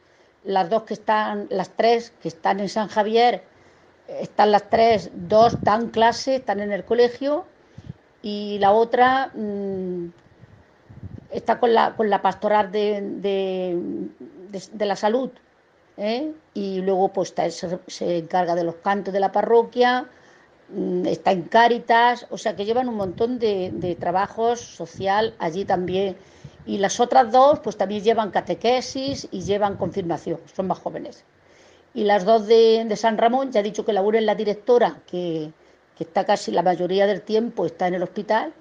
[0.45, 3.45] las dos que están, las tres que están en San Javier,
[4.09, 7.53] están las tres, dos dan clase, están en el colegio,
[8.23, 10.09] y la otra mm,
[11.29, 14.11] está con la, con la pastoral de, de,
[14.73, 15.31] de, la salud,
[15.97, 16.35] ¿eh?
[16.55, 20.11] y luego pues está- se, se encarga de los cantos de la parroquia,
[20.69, 26.19] mm, está en Cáritas, o sea que llevan un montón de trabajos social allí también.
[26.65, 31.27] Y las otras dos, pues también llevan catequesis y llevan confirmación, son más jóvenes.
[31.99, 35.53] Y las dos de, San Ramón, ya he dicho que Laura es la directora, que,
[35.97, 38.55] que está casi la mayoría del tiempo, está en el hospital.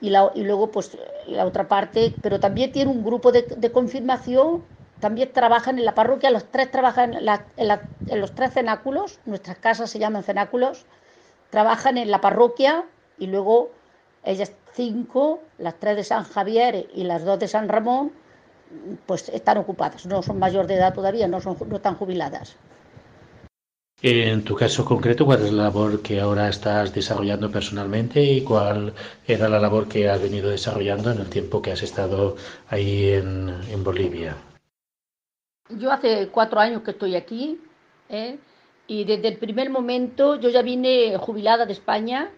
[0.00, 0.96] Y, la- y luego, pues
[1.26, 4.64] la otra parte, pero también tiene un grupo de, de confirmación,
[5.00, 9.20] también trabajan en la parroquia, los tres trabajan la- en la- en los tres cenáculos,
[9.26, 10.86] nuestras casas se llaman cenáculos,
[11.50, 12.84] trabajan en la parroquia
[13.18, 13.70] y luego
[14.24, 18.12] ellas cinco, las tres de San Javier y las dos de San Ramón,
[19.06, 22.56] pues están ocupadas, no son mayor de edad todavía, no, son, no están jubiladas.
[24.00, 28.94] En tu caso concreto, ¿cuál es la labor que ahora estás desarrollando personalmente y cuál
[29.28, 32.36] era la labor que has venido desarrollando en el tiempo que has estado
[32.68, 34.36] ahí en, en Bolivia?
[35.78, 37.60] yo hace cuatro años que estoy aquí
[38.08, 38.38] ¿eh?
[38.86, 42.30] y desde el primer momento yo ya vine jubilada de España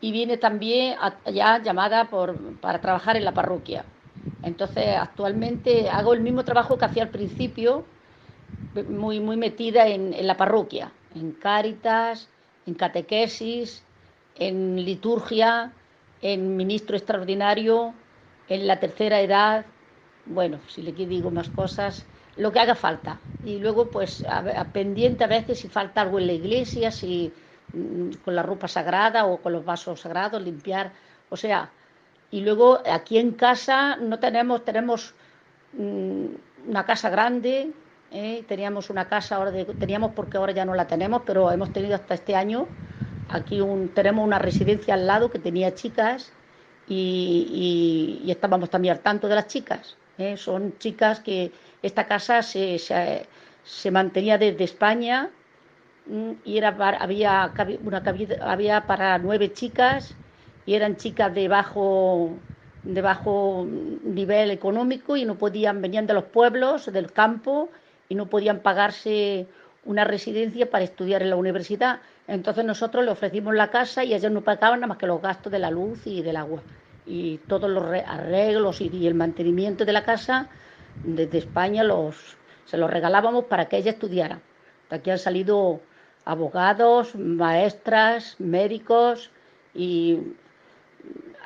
[0.00, 0.96] y vine también
[1.32, 3.84] ya llamada por, para trabajar en la parroquia.
[4.42, 7.84] Entonces actualmente hago el mismo trabajo que hacía al principio,
[8.88, 12.28] muy, muy metida en, la parroquia, en cáritas,
[12.66, 13.82] en catequesis,
[14.36, 15.72] en liturgia,
[16.20, 17.94] en ministro extraordinario,
[18.48, 19.66] en la tercera edad,
[20.26, 22.06] bueno, si le digo más cosas,
[22.36, 23.18] lo que haga falta.
[23.44, 27.32] Y luego, pues, a, pendiente a veces si falta algo en la iglesia, si
[27.72, 30.92] mm, con la ropa sagrada o con los vasos sagrados, limpiar,
[31.28, 31.70] o sea,
[32.32, 35.14] y luego aquí en casa no tenemos, tenemos
[35.74, 36.24] mm,
[36.68, 37.70] una casa grande,
[38.10, 38.42] ¿eh?
[38.48, 42.14] teníamos una casa, ahora teníamos porque ahora ya no la tenemos, pero hemos tenido hasta
[42.14, 42.66] este año,
[43.28, 46.32] aquí un, tenemos una residencia al lado que tenía chicas
[46.88, 49.96] y, estábamos también al tanto de las chicas.
[50.16, 50.38] ¿eh?
[50.38, 51.52] Son chicas que
[51.82, 55.28] esta casa se, se, mantenía desde España
[56.44, 56.68] y era
[56.98, 57.52] había,
[57.84, 58.02] una,
[58.40, 60.16] había para nueve chicas
[60.66, 62.36] y eran chicas de bajo,
[62.84, 67.68] nivel económico y no podían, venían de los pueblos, del campo
[68.08, 69.46] y no podían pagarse
[69.84, 72.00] una residencia para estudiar en la universidad.
[72.28, 75.50] Entonces nosotros le ofrecimos la casa y ellos no pagaban nada más que los gastos
[75.50, 76.62] de la luz y del agua.
[77.04, 80.48] Y todos los arreglos y, el mantenimiento de la casa
[81.04, 84.40] desde España los, se los regalábamos para que ella estudiara.
[84.88, 85.80] De aquí han salido
[86.24, 89.30] abogados, maestras, médicos
[89.74, 90.18] y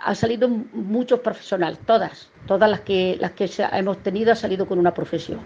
[0.02, 4.78] han salido muchos profesionales, todas, todas las que, las que hemos tenido han salido con
[4.78, 5.40] una profesión.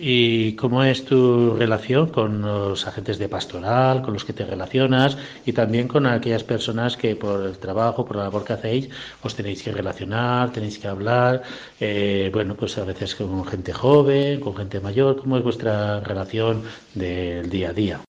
[0.00, 5.16] ¿Y cómo es tu relación con los agentes de pastoral, con los que te relacionas
[5.44, 8.90] y también con aquellas personas que por el trabajo, por la labor que hacéis,
[9.22, 11.42] os tenéis que relacionar, tenéis que hablar?
[11.80, 15.16] Eh, bueno, pues a veces con gente joven, con gente mayor.
[15.16, 16.62] ¿Cómo es vuestra relación
[16.94, 18.00] del día a día?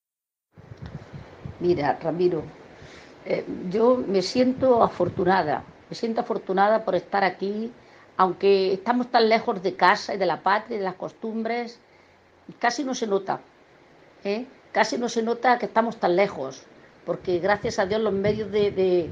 [1.60, 2.44] Mira, Ramiro,
[3.30, 7.72] eh, yo me siento afortunada, me siento afortunada por estar aquí
[8.20, 11.80] aunque estamos tan lejos de casa y de la patria y de las costumbres,
[12.60, 13.40] casi no se nota,
[14.26, 14.46] ¿eh?
[14.74, 16.64] casi no se nota que estamos tan lejos,
[17.06, 19.10] porque gracias a Dios los medios de,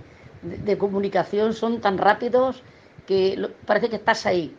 [0.78, 2.64] comunicación son tan rápidos
[3.08, 4.54] que parece que estás ahí.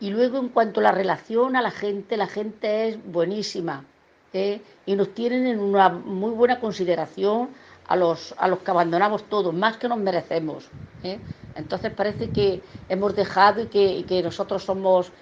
[0.00, 3.84] Y luego en cuanto a la relación a la gente, la gente es buenísima
[4.32, 4.62] ¿eh?
[4.86, 7.50] y nos tienen en una muy buena consideración
[7.86, 10.68] a los, a los que abandonamos todos, más que nos merecemos.
[11.02, 11.18] ¿eh?
[11.54, 13.66] Entonces parece que hemos dejado y
[14.04, 15.12] que, nosotros somos...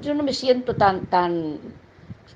[0.00, 1.06] Yo no me siento tan...
[1.06, 1.58] tan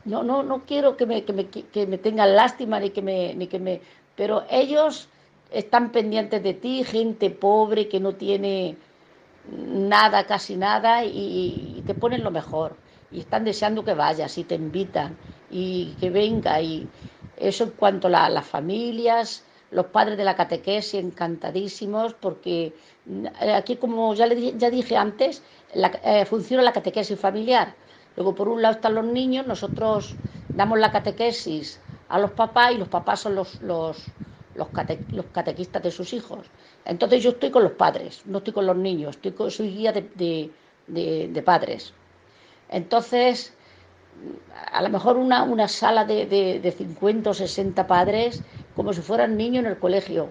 [0.05, 3.35] no, no, no quiero que me, que me, que me tengan lástima ni que me,
[3.35, 3.81] ni que me...
[4.17, 5.09] Pero ellos
[5.53, 8.77] están pendientes de ti, gente pobre que no tiene
[9.51, 12.77] nada, casi nada, y, te ponen lo mejor.
[13.11, 15.17] Y están deseando que vayas y te invitan
[15.51, 16.61] y que venga.
[16.61, 16.89] Y
[17.37, 22.75] eso en cuanto a las familias, los padres de la catequesis encantadísimos porque
[23.41, 25.43] eh, aquí, como ya, le, ya dije antes,
[25.75, 27.75] eh, funciona la catequesis familiar.
[28.17, 30.17] Luego, por un lado están los niños, nosotros
[30.53, 34.13] damos la catequesis a los papás y los papás son los, los,
[34.55, 34.69] los,
[35.33, 36.47] catequistas de sus hijos.
[36.85, 40.51] Entonces yo estoy con los padres, no estoy con los niños, estoy soy guía de,
[40.87, 41.95] de, padres.
[42.69, 43.55] Entonces,
[44.73, 48.43] a lo mejor una, una sala de, de, 50 o 60 padres
[48.75, 50.29] como si fueran niños en el colegio,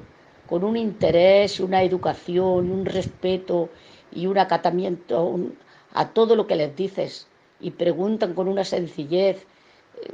[0.48, 3.70] con un interés, una educación, un respeto
[4.12, 5.38] y un acatamiento
[5.94, 7.28] a todo lo que les dices
[7.60, 9.46] y preguntan con una sencillez.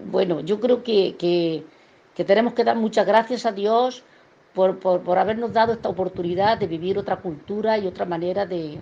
[0.06, 4.04] Bueno, yo creo que, que, tenemos que dar muchas gracias a Dios
[4.54, 8.80] por, por, habernos dado esta oportunidad de vivir otra cultura y otra manera de,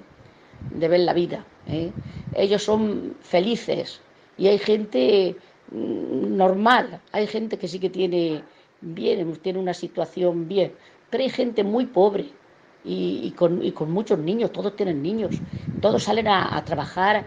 [0.72, 1.46] de ver la vida.
[1.68, 1.92] ¿eh?
[2.34, 4.02] Ellos son felices
[4.38, 5.36] y hay gente
[5.72, 8.44] mm, normal, hay gente que sí que tiene
[8.82, 10.74] bien, tiene una situación bien,
[11.10, 12.30] pero hay gente muy pobre
[12.86, 13.62] y, con,
[13.92, 15.42] muchos niños, todos tienen niños,
[15.82, 17.26] todos salen a, trabajar,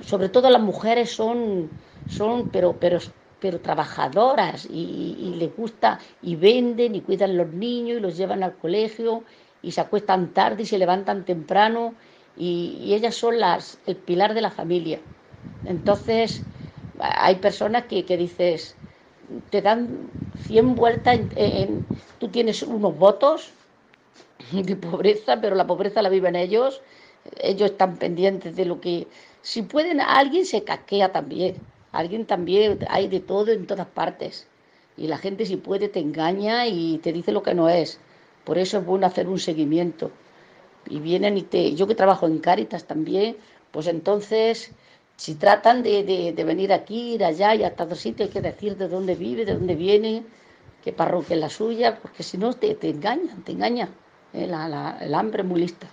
[0.00, 1.70] sobre todo las mujeres son,
[2.06, 2.98] son pero, pero,
[3.40, 8.56] pero trabajadoras y, les gusta y venden y cuidan los niños y los llevan al
[8.56, 9.24] colegio
[9.62, 11.94] y se acuestan tarde y se levantan temprano
[12.36, 15.00] y, ellas son las, el pilar de la familia.
[15.64, 16.46] Entonces,
[16.98, 18.78] hay personas que, que dices,
[19.50, 23.52] te dan 100 vueltas, en, tú tienes unos votos
[24.52, 26.82] de pobreza, pero la pobreza la viven ellos,
[27.40, 29.08] ellos están pendientes de lo que,
[29.42, 34.48] si pueden, alguien se casquea también, alguien también, hay de todo en todas partes,
[34.96, 38.00] y la gente si puede te engaña y te dice lo que no es,
[38.44, 40.12] por eso es bueno hacer un seguimiento,
[40.86, 43.36] y vienen y te, yo que trabajo en Cáritas también,
[43.70, 44.74] pues entonces
[45.18, 48.86] si tratan de, venir aquí, ir allá y a todos sitios, hay que decir de
[48.86, 50.22] dónde vive, de dónde viene,
[50.84, 53.88] qué parroquia es la suya, porque si no te, te engañan, te engañan.
[54.32, 54.44] ¿eh?
[54.44, 55.88] el hambre es muy lista.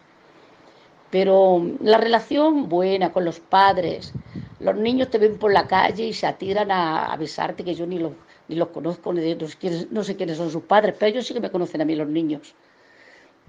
[1.10, 4.14] Pero la relación buena con los padres,
[4.60, 7.98] los niños te ven por la calle y se atiran a avisarte que yo ni
[7.98, 8.12] los,
[8.48, 11.34] ni los conozco, ni no, sé no sé quiénes son sus padres, pero ellos sí
[11.34, 12.54] que me conocen a mí los niños.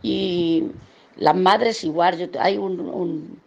[0.00, 0.68] Y
[1.16, 3.40] las madres igual, yo, hay un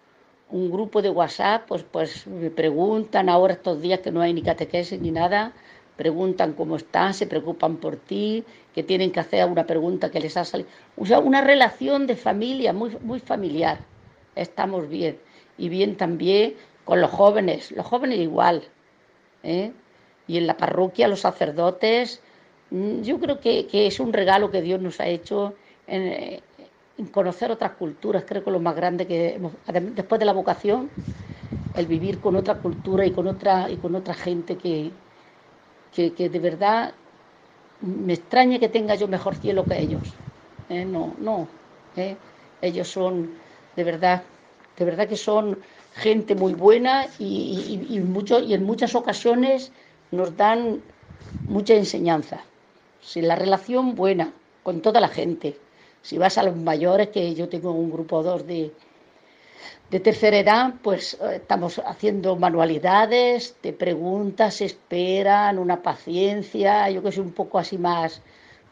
[0.52, 5.00] grupo de WhatsApp, pues, pues me preguntan ahora estos días que no hay ni catequesis
[5.00, 5.54] ni nada,
[5.96, 8.44] preguntan cómo están, se preocupan por ti,
[8.74, 10.70] que tienen que hacer una pregunta que les ha salido.
[10.98, 13.80] O sea, una relación de familia muy, muy familiar.
[14.36, 15.20] Estamos bien.
[15.58, 18.64] Y bien también con los jóvenes, los jóvenes igual.
[19.44, 19.72] ¿eh?
[20.28, 22.22] Y en la parroquia, los sacerdotes,
[22.72, 25.54] mm, yo creo que, que es un regalo que Dios nos ha hecho
[27.08, 29.54] conocer otras culturas, creo que lo más grande que hemos,
[29.96, 30.90] después de la vocación,
[31.76, 34.92] el vivir con otra cultura y con otra, y con otra gente que,
[35.94, 36.94] que, de verdad
[37.82, 40.14] me extraña que tenga yo mejor cielo que ellos.
[40.70, 40.86] ¿eh?
[40.86, 41.48] No, no.
[41.96, 42.18] ¿eh?
[42.62, 43.32] Ellos son,
[43.76, 44.24] de verdad,
[44.78, 45.58] de verdad que son
[45.96, 49.72] gente muy buena y, y, y en muchas ocasiones
[50.12, 50.82] nos dan
[51.48, 52.42] mucha enseñanza.
[53.02, 54.34] Si la relación buena
[54.64, 55.58] con toda la gente,
[56.02, 58.74] si vas a los mayores, que yo tengo un grupo dos de,
[59.90, 67.12] de tercera edad, pues eh, estamos haciendo manualidades, te preguntas, esperan, una paciencia, yo que
[67.12, 68.22] soy un poco así más,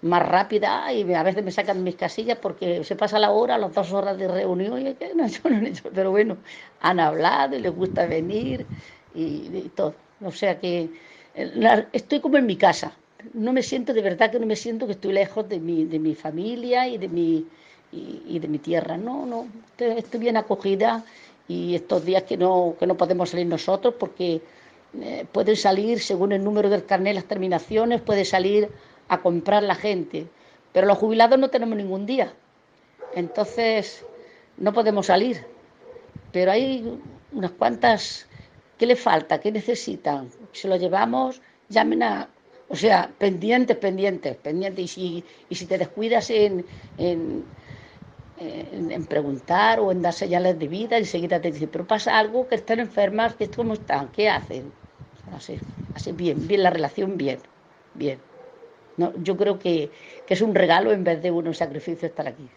[0.02, 3.74] más rápida y a veces me sacan mis casillas porque se pasa la hora, las
[3.74, 6.38] dos horas de reunión, y no, no, pero bueno,
[6.80, 8.70] han hablado y les gusta venir
[9.14, 9.96] y, y todo.
[10.22, 10.92] O sea que
[11.34, 13.00] eh, estoy como en mi casa,
[13.34, 16.00] no me siento, de verdad que no me siento que estoy lejos de mi, de
[16.00, 17.46] mi familia y de mi,
[17.92, 18.98] y, de mi tierra.
[18.98, 19.48] No, no,
[19.78, 21.04] estoy, bien acogida
[21.48, 24.42] y estos días que no, que no podemos salir nosotros porque
[25.00, 28.70] eh, pueden salir, según el número del carnet, las terminaciones, puede salir
[29.08, 30.28] a comprar la gente.
[30.74, 32.34] Pero los jubilados no tenemos ningún día.
[33.16, 34.06] Entonces,
[34.58, 35.46] no podemos salir.
[36.32, 37.00] Pero hay
[37.32, 38.28] unas cuantas,
[38.78, 39.40] ¿qué le falta?
[39.40, 40.30] ¿Qué necesitan?
[40.52, 42.30] Se lo llevamos, llamen a,
[42.70, 44.84] o sea, pendientes, pendientes, pendientes.
[44.86, 46.66] Y si, y si te descuidas en,
[46.98, 47.44] en,
[48.40, 52.56] en, preguntar o en dar señales de vida, enseguida te dicen, pero pasa algo, que
[52.56, 54.10] están enfermas, que ¿cómo están?
[54.12, 54.72] ¿Qué hacen?
[55.34, 55.60] Así,
[55.94, 57.40] así bien, bien la relación, bien,
[57.94, 58.20] bien.
[58.98, 59.92] No, yo creo que,
[60.26, 62.50] que es un regalo en vez de un sacrificio estar aquí.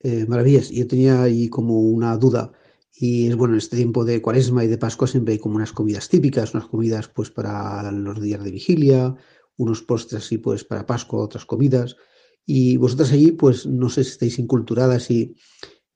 [0.00, 0.70] Eh, maravillas.
[0.70, 2.52] Yo tenía ahí como una duda.
[2.92, 5.72] Y es bueno, en este tiempo de cuaresma y de Pascua siempre hay como unas
[5.72, 9.14] comidas típicas, unas comidas pues para los días de vigilia,
[9.56, 11.96] unos postres así pues para Pascua, otras comidas.
[12.44, 15.36] Y vosotras allí pues no sé si estáis inculturadas y,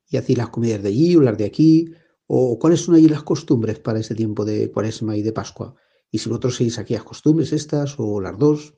[0.09, 1.93] y hacéis las comidas de allí o las de aquí,
[2.27, 5.75] o cuáles son allí las costumbres para este tiempo de cuaresma y de Pascua.
[6.11, 8.75] Y si vosotros seguís aquí las costumbres estas o las dos.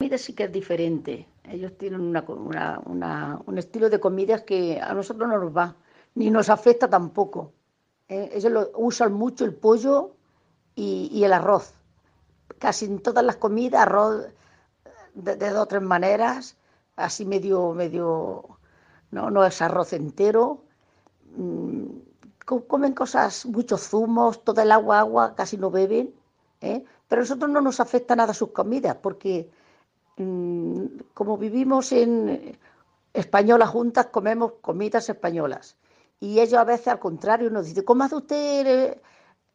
[0.00, 1.28] La comida sí que es diferente.
[1.44, 5.76] Ellos tienen una, un estilo de comidas que a nosotros no nos va
[6.16, 7.52] ni nos afecta tampoco.
[8.08, 8.30] ¿eh?
[8.32, 10.16] ellos lo, usan mucho el pollo
[10.74, 11.74] y, el arroz.
[12.58, 14.26] Casi en todas las comidas, arroz
[15.14, 16.56] de, dos o tres maneras,
[16.96, 18.58] así medio, medio,
[19.10, 20.64] no, no es arroz entero.
[21.36, 21.84] Mm,
[22.44, 26.14] comen cosas, muchos zumos, toda el agua, agua, casi no beben.
[26.62, 26.82] ¿eh?
[27.08, 29.50] Pero a nosotros no nos afecta nada sus comidas, porque
[30.16, 32.58] mm, como vivimos en
[33.12, 35.76] españolas juntas, comemos comidas españolas.
[36.20, 39.02] Y ellos a veces al contrario nos dicen, ¿cómo hace usted, eh,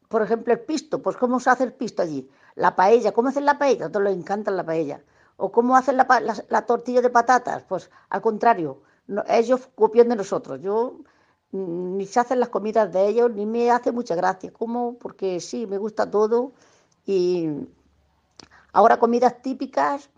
[0.07, 1.01] por ejemplo, el pisto?
[1.01, 2.30] Pues ¿cómo se hace el pisto allí?
[2.55, 3.88] La paella, ¿cómo hacen la paella?
[3.88, 5.01] A todos les encanta la paella.
[5.38, 6.05] ¿O cómo hacen la,
[6.49, 7.64] la, tortilla de patatas?
[7.64, 8.82] Pues al contrario,
[9.28, 10.62] ellos copian de nosotros.
[10.62, 10.99] Yo
[11.51, 14.51] mm, ni se hacen las comidas de ellos, ni me hace mucha gracia.
[14.53, 14.97] ¿Cómo?
[14.99, 16.51] Porque sí, me gusta todo.
[17.05, 17.49] Y
[18.74, 20.09] ahora comidas típicas,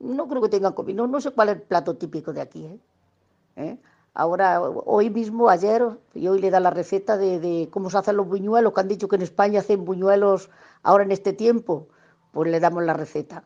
[0.00, 1.06] no creo que tengan comida.
[1.06, 2.64] No, sé cuál es el plato típico de aquí.
[2.66, 2.80] ¿eh?
[3.56, 3.78] ¿Eh?
[4.18, 5.80] Ahora, hoy mismo, ayer,
[6.12, 9.06] y hoy le da la receta de, cómo se hacen los buñuelos, que han dicho
[9.06, 10.50] que en España hacen buñuelos
[10.82, 11.86] ahora en este tiempo,
[12.32, 13.44] pues le damos la receta.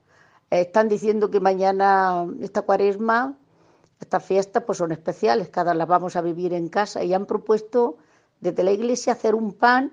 [0.49, 3.37] Están diciendo que mañana, esta cuaresma,
[4.01, 7.99] estas fiestas pues son especiales, cada las vamos a vivir en casa y han propuesto
[8.41, 9.93] desde la iglesia hacer un pan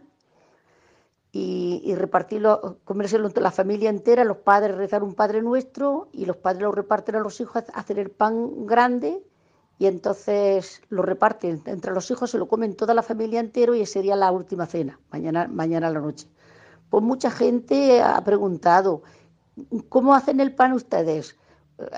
[1.33, 6.37] y, repartirlo, comérselo entre la familia entera, los padres rezar un Padre Nuestro y los
[6.37, 9.21] padres lo reparten a los hijos, hacer el pan grande
[9.79, 13.85] y entonces lo reparten entre los hijos, se lo comen toda la familia entero y
[13.85, 16.27] sería la última cena, mañana, mañana a la noche.
[16.89, 19.03] Pues mucha gente ha preguntado,
[19.87, 21.37] ¿cómo hacen el pan ustedes?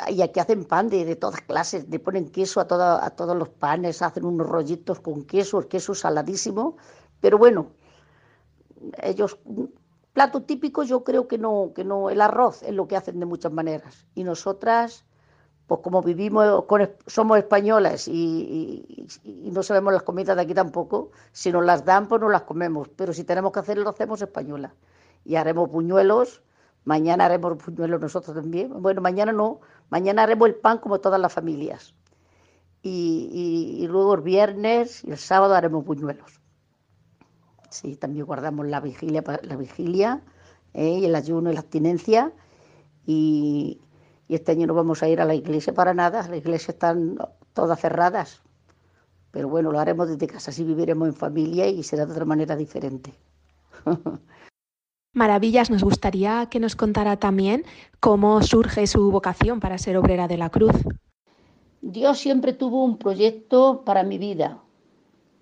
[0.09, 4.03] y aquí hacen pan de, todas clases, le ponen queso a, a todos los panes,
[4.03, 6.77] hacen unos rollitos con queso, el queso saladísimo,
[7.19, 7.71] pero bueno,
[9.01, 9.39] ellos,
[10.13, 13.25] plato típico yo creo que no, que no, el arroz es lo que hacen de
[13.25, 15.03] muchas maneras, y nosotras,
[15.71, 16.65] pues como vivimos,
[17.07, 19.07] somos españolas y,
[19.53, 22.89] no sabemos las comidas de aquí tampoco, si nos las dan, pues no las comemos,
[22.89, 24.73] pero si tenemos que hacerlo, lo hacemos españolas,
[25.23, 26.43] y haremos puñuelos,
[26.83, 28.81] Mañana haremos puñuelos nosotros también.
[28.81, 31.93] Bueno, mañana no, mañana haremos el pan como todas las familias.
[32.81, 36.41] Y, luego el viernes y el sábado haremos puñuelos.
[37.69, 40.21] Sí, también guardamos la vigilia, la vigilia
[40.73, 40.97] ¿eh?
[40.99, 42.33] y el ayuno y la abstinencia.
[43.05, 43.79] Y,
[44.31, 47.17] y este año no vamos a ir a la iglesia para nada, las iglesias están
[47.51, 48.41] todas cerradas.
[49.29, 52.55] Pero bueno, lo haremos desde casa, así viviremos en familia y será de otra manera
[52.55, 53.13] diferente.
[55.13, 57.65] Maravillas, nos gustaría que nos contara también
[57.99, 60.75] cómo surge su vocación para ser obrera de la cruz.
[61.81, 64.59] Dios siempre tuvo un proyecto para mi vida.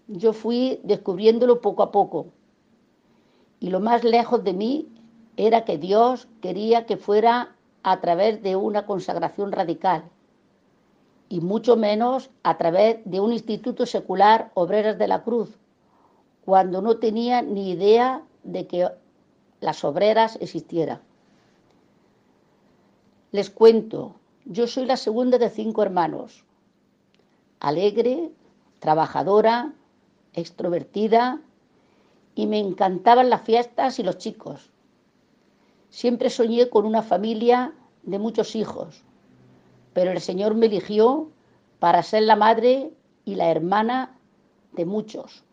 [0.07, 2.33] Yo fui descubriéndolo poco a poco.
[3.59, 4.87] Y lo más lejos de mí
[5.37, 10.03] era que Dios quería que fuera a través de una consagración radical
[11.29, 15.57] y mucho menos a través de un instituto secular Obreras de la Cruz,
[16.43, 18.89] cuando no tenía ni idea de que
[19.61, 21.01] las obreras existiera.
[23.31, 24.15] Les cuento,
[24.45, 26.43] yo soy la segunda de cinco hermanos,
[27.59, 28.31] alegre,
[28.79, 29.73] trabajadora,
[30.33, 31.39] extrovertida
[32.33, 34.71] y me encantaban las fiestas y los chicos.
[35.89, 37.73] Siempre soñé con una familia
[38.03, 39.03] de muchos hijos,
[39.93, 41.29] pero el Señor me eligió
[41.79, 42.93] para ser la madre
[43.25, 44.17] y la hermana
[44.73, 45.43] de muchos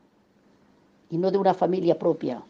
[1.10, 2.42] y no de una familia propia.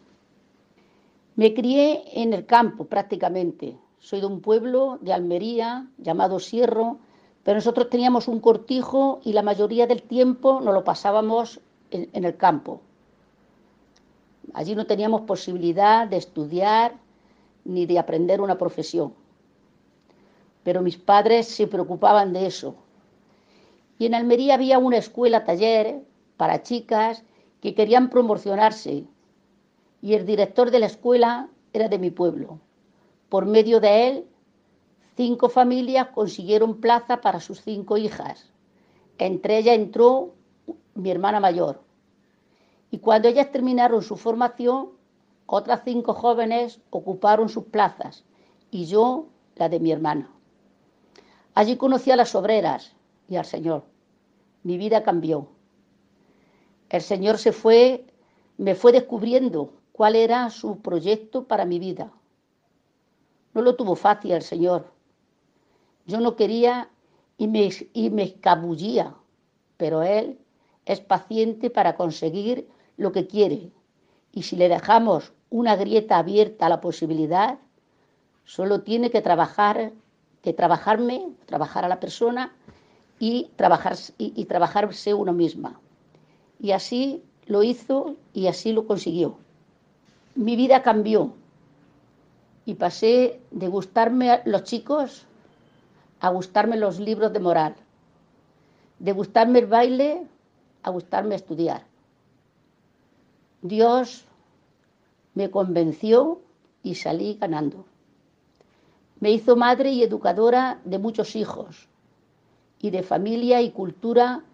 [1.37, 3.77] Me crié en el campo prácticamente.
[3.99, 6.99] Soy de un pueblo de Almería llamado Sierro,
[7.45, 11.61] pero nosotros teníamos un cortijo y la mayoría del tiempo nos lo pasábamos
[11.91, 12.81] en, el campo.
[14.55, 16.95] Allí no teníamos posibilidad de estudiar
[17.67, 19.15] ni de aprender una profesión.
[20.63, 22.75] Pero mis padres se preocupaban de eso.
[23.99, 26.03] Y en Almería había una escuela taller
[26.37, 27.23] para chicas
[27.61, 29.05] que querían promocionarse
[30.03, 32.61] y el director de la escuela era de mi pueblo.
[33.29, 34.27] Por medio de él,
[35.17, 38.53] cinco familias consiguieron plaza para sus cinco hijas.
[39.19, 40.35] Entre ellas entró
[40.95, 41.81] mi hermana mayor.
[42.91, 44.91] Y cuando ellas terminaron su formación,
[45.47, 48.25] otras cinco jóvenes ocuparon sus plazas
[48.71, 50.31] y yo la de mi hermana.
[51.55, 52.93] Allí conocí a las obreras
[53.29, 53.85] y al Señor.
[54.63, 55.49] Mi vida cambió.
[56.91, 58.07] El Señor se fue,
[58.59, 62.13] me fue descubriendo cuál era su proyecto para mi vida.
[63.55, 64.93] No lo tuvo fácil el Señor.
[66.05, 66.91] Yo no quería
[67.39, 69.15] y me, y me escabullía,
[69.77, 70.39] pero Él
[70.85, 73.73] es paciente para conseguir lo que quiere.
[74.33, 77.59] Y si le dejamos una grieta abierta a la posibilidad,
[78.45, 79.93] solo tiene que trabajar,
[80.43, 82.53] que trabajarme, trabajar a la persona
[83.19, 85.81] y, trabajar, y trabajarse uno misma.
[86.61, 89.39] Y así lo hizo y así lo consiguió
[90.37, 91.33] mi vida cambió
[92.67, 95.25] y pasé de gustarme los chicos
[96.21, 97.75] a gustarme los libros de moral,
[98.99, 100.27] de gustarme el baile
[100.83, 101.85] a gustarme estudiar.
[103.63, 104.25] Dios
[105.37, 106.41] me convenció
[106.83, 107.85] y salí ganando.
[109.21, 111.89] Me hizo madre y educadora de muchos hijos
[112.81, 114.45] y de familia y cultura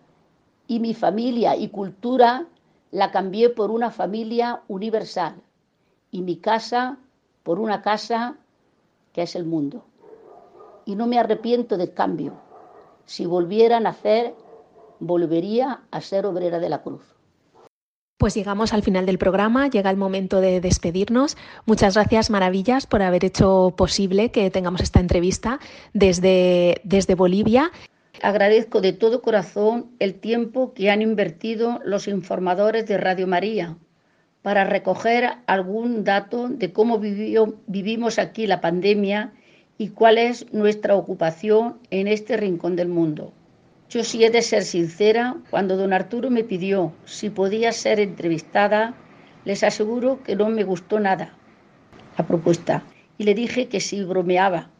[0.66, 2.49] y mi familia y cultura
[2.91, 5.37] la cambié por una familia universal
[6.11, 6.99] y mi casa
[7.45, 8.37] por una casa
[9.12, 9.85] que es el mundo.
[10.85, 12.33] Y no me arrepiento del cambio.
[13.05, 14.35] Si volviera a nacer,
[14.99, 17.03] volvería a ser obrera de la cruz.
[18.23, 21.37] Pues llegamos al final del programa, llega el momento de despedirnos.
[21.66, 25.59] Muchas gracias, Maravillas, por haber hecho posible que tengamos esta entrevista
[25.93, 27.73] desde, desde Bolivia.
[28.23, 33.77] Agradezco de todo corazón el tiempo que han invertido los informadores de Radio María
[34.43, 39.33] para recoger algún dato de cómo vivimos aquí la pandemia
[39.79, 43.33] y cuál es nuestra ocupación en este rincón del mundo.
[43.93, 48.95] Yo sí he de ser sincera, cuando don Arturo me pidió si podía ser entrevistada,
[49.45, 51.34] les aseguro que no me gustó nada
[52.16, 52.84] la propuesta
[53.18, 54.70] y le dije que sí bromeaba,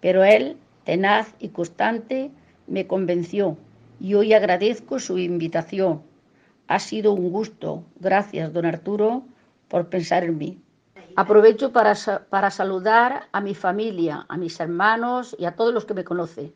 [0.00, 2.30] pero él, tenaz y constante,
[2.66, 3.58] me convenció
[4.00, 6.00] y hoy agradezco su invitación
[6.66, 7.84] ha sido un gusto.
[8.00, 9.26] Gracias, don Arturo,
[9.68, 10.58] por pensar en mí.
[11.14, 11.94] Aprovecho para,
[12.30, 16.54] para saludar a mi familia, a mis hermanos y a todos los que me conocen.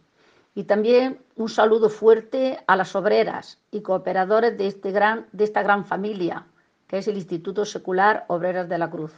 [0.55, 5.63] Y también un saludo fuerte a las obreras y cooperadores de, este gran, de esta
[5.63, 6.47] gran familia,
[6.89, 9.13] que es el Instituto Secular Obreras de la Cruz.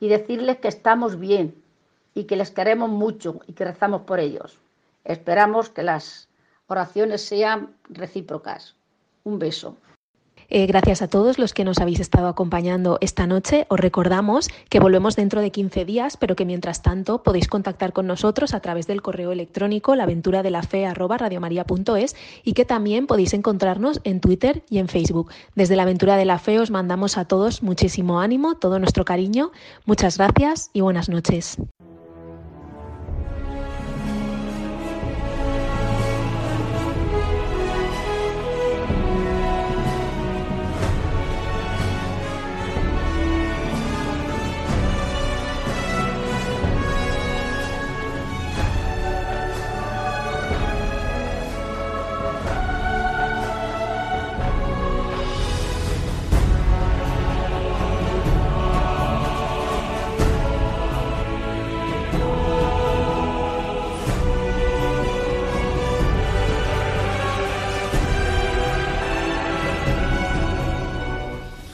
[0.00, 1.54] Y decirles que estamos bien
[2.14, 4.58] y que les queremos mucho y que rezamos por ellos.
[5.04, 6.28] Esperamos que las
[6.66, 8.76] oraciones sean recíprocas.
[9.24, 9.76] Un beso.
[10.56, 13.66] Eh, gracias a todos los que nos habéis estado acompañando esta noche.
[13.70, 18.06] Os recordamos que volvemos dentro de 15 días, pero que mientras tanto podéis contactar con
[18.06, 24.78] nosotros a través del correo electrónico laventuradelafe.es y que también podéis encontrarnos en Twitter y
[24.78, 25.32] en Facebook.
[25.56, 29.50] Desde la Aventura de la Fe os mandamos a todos muchísimo ánimo, todo nuestro cariño.
[29.86, 31.58] Muchas gracias y buenas noches.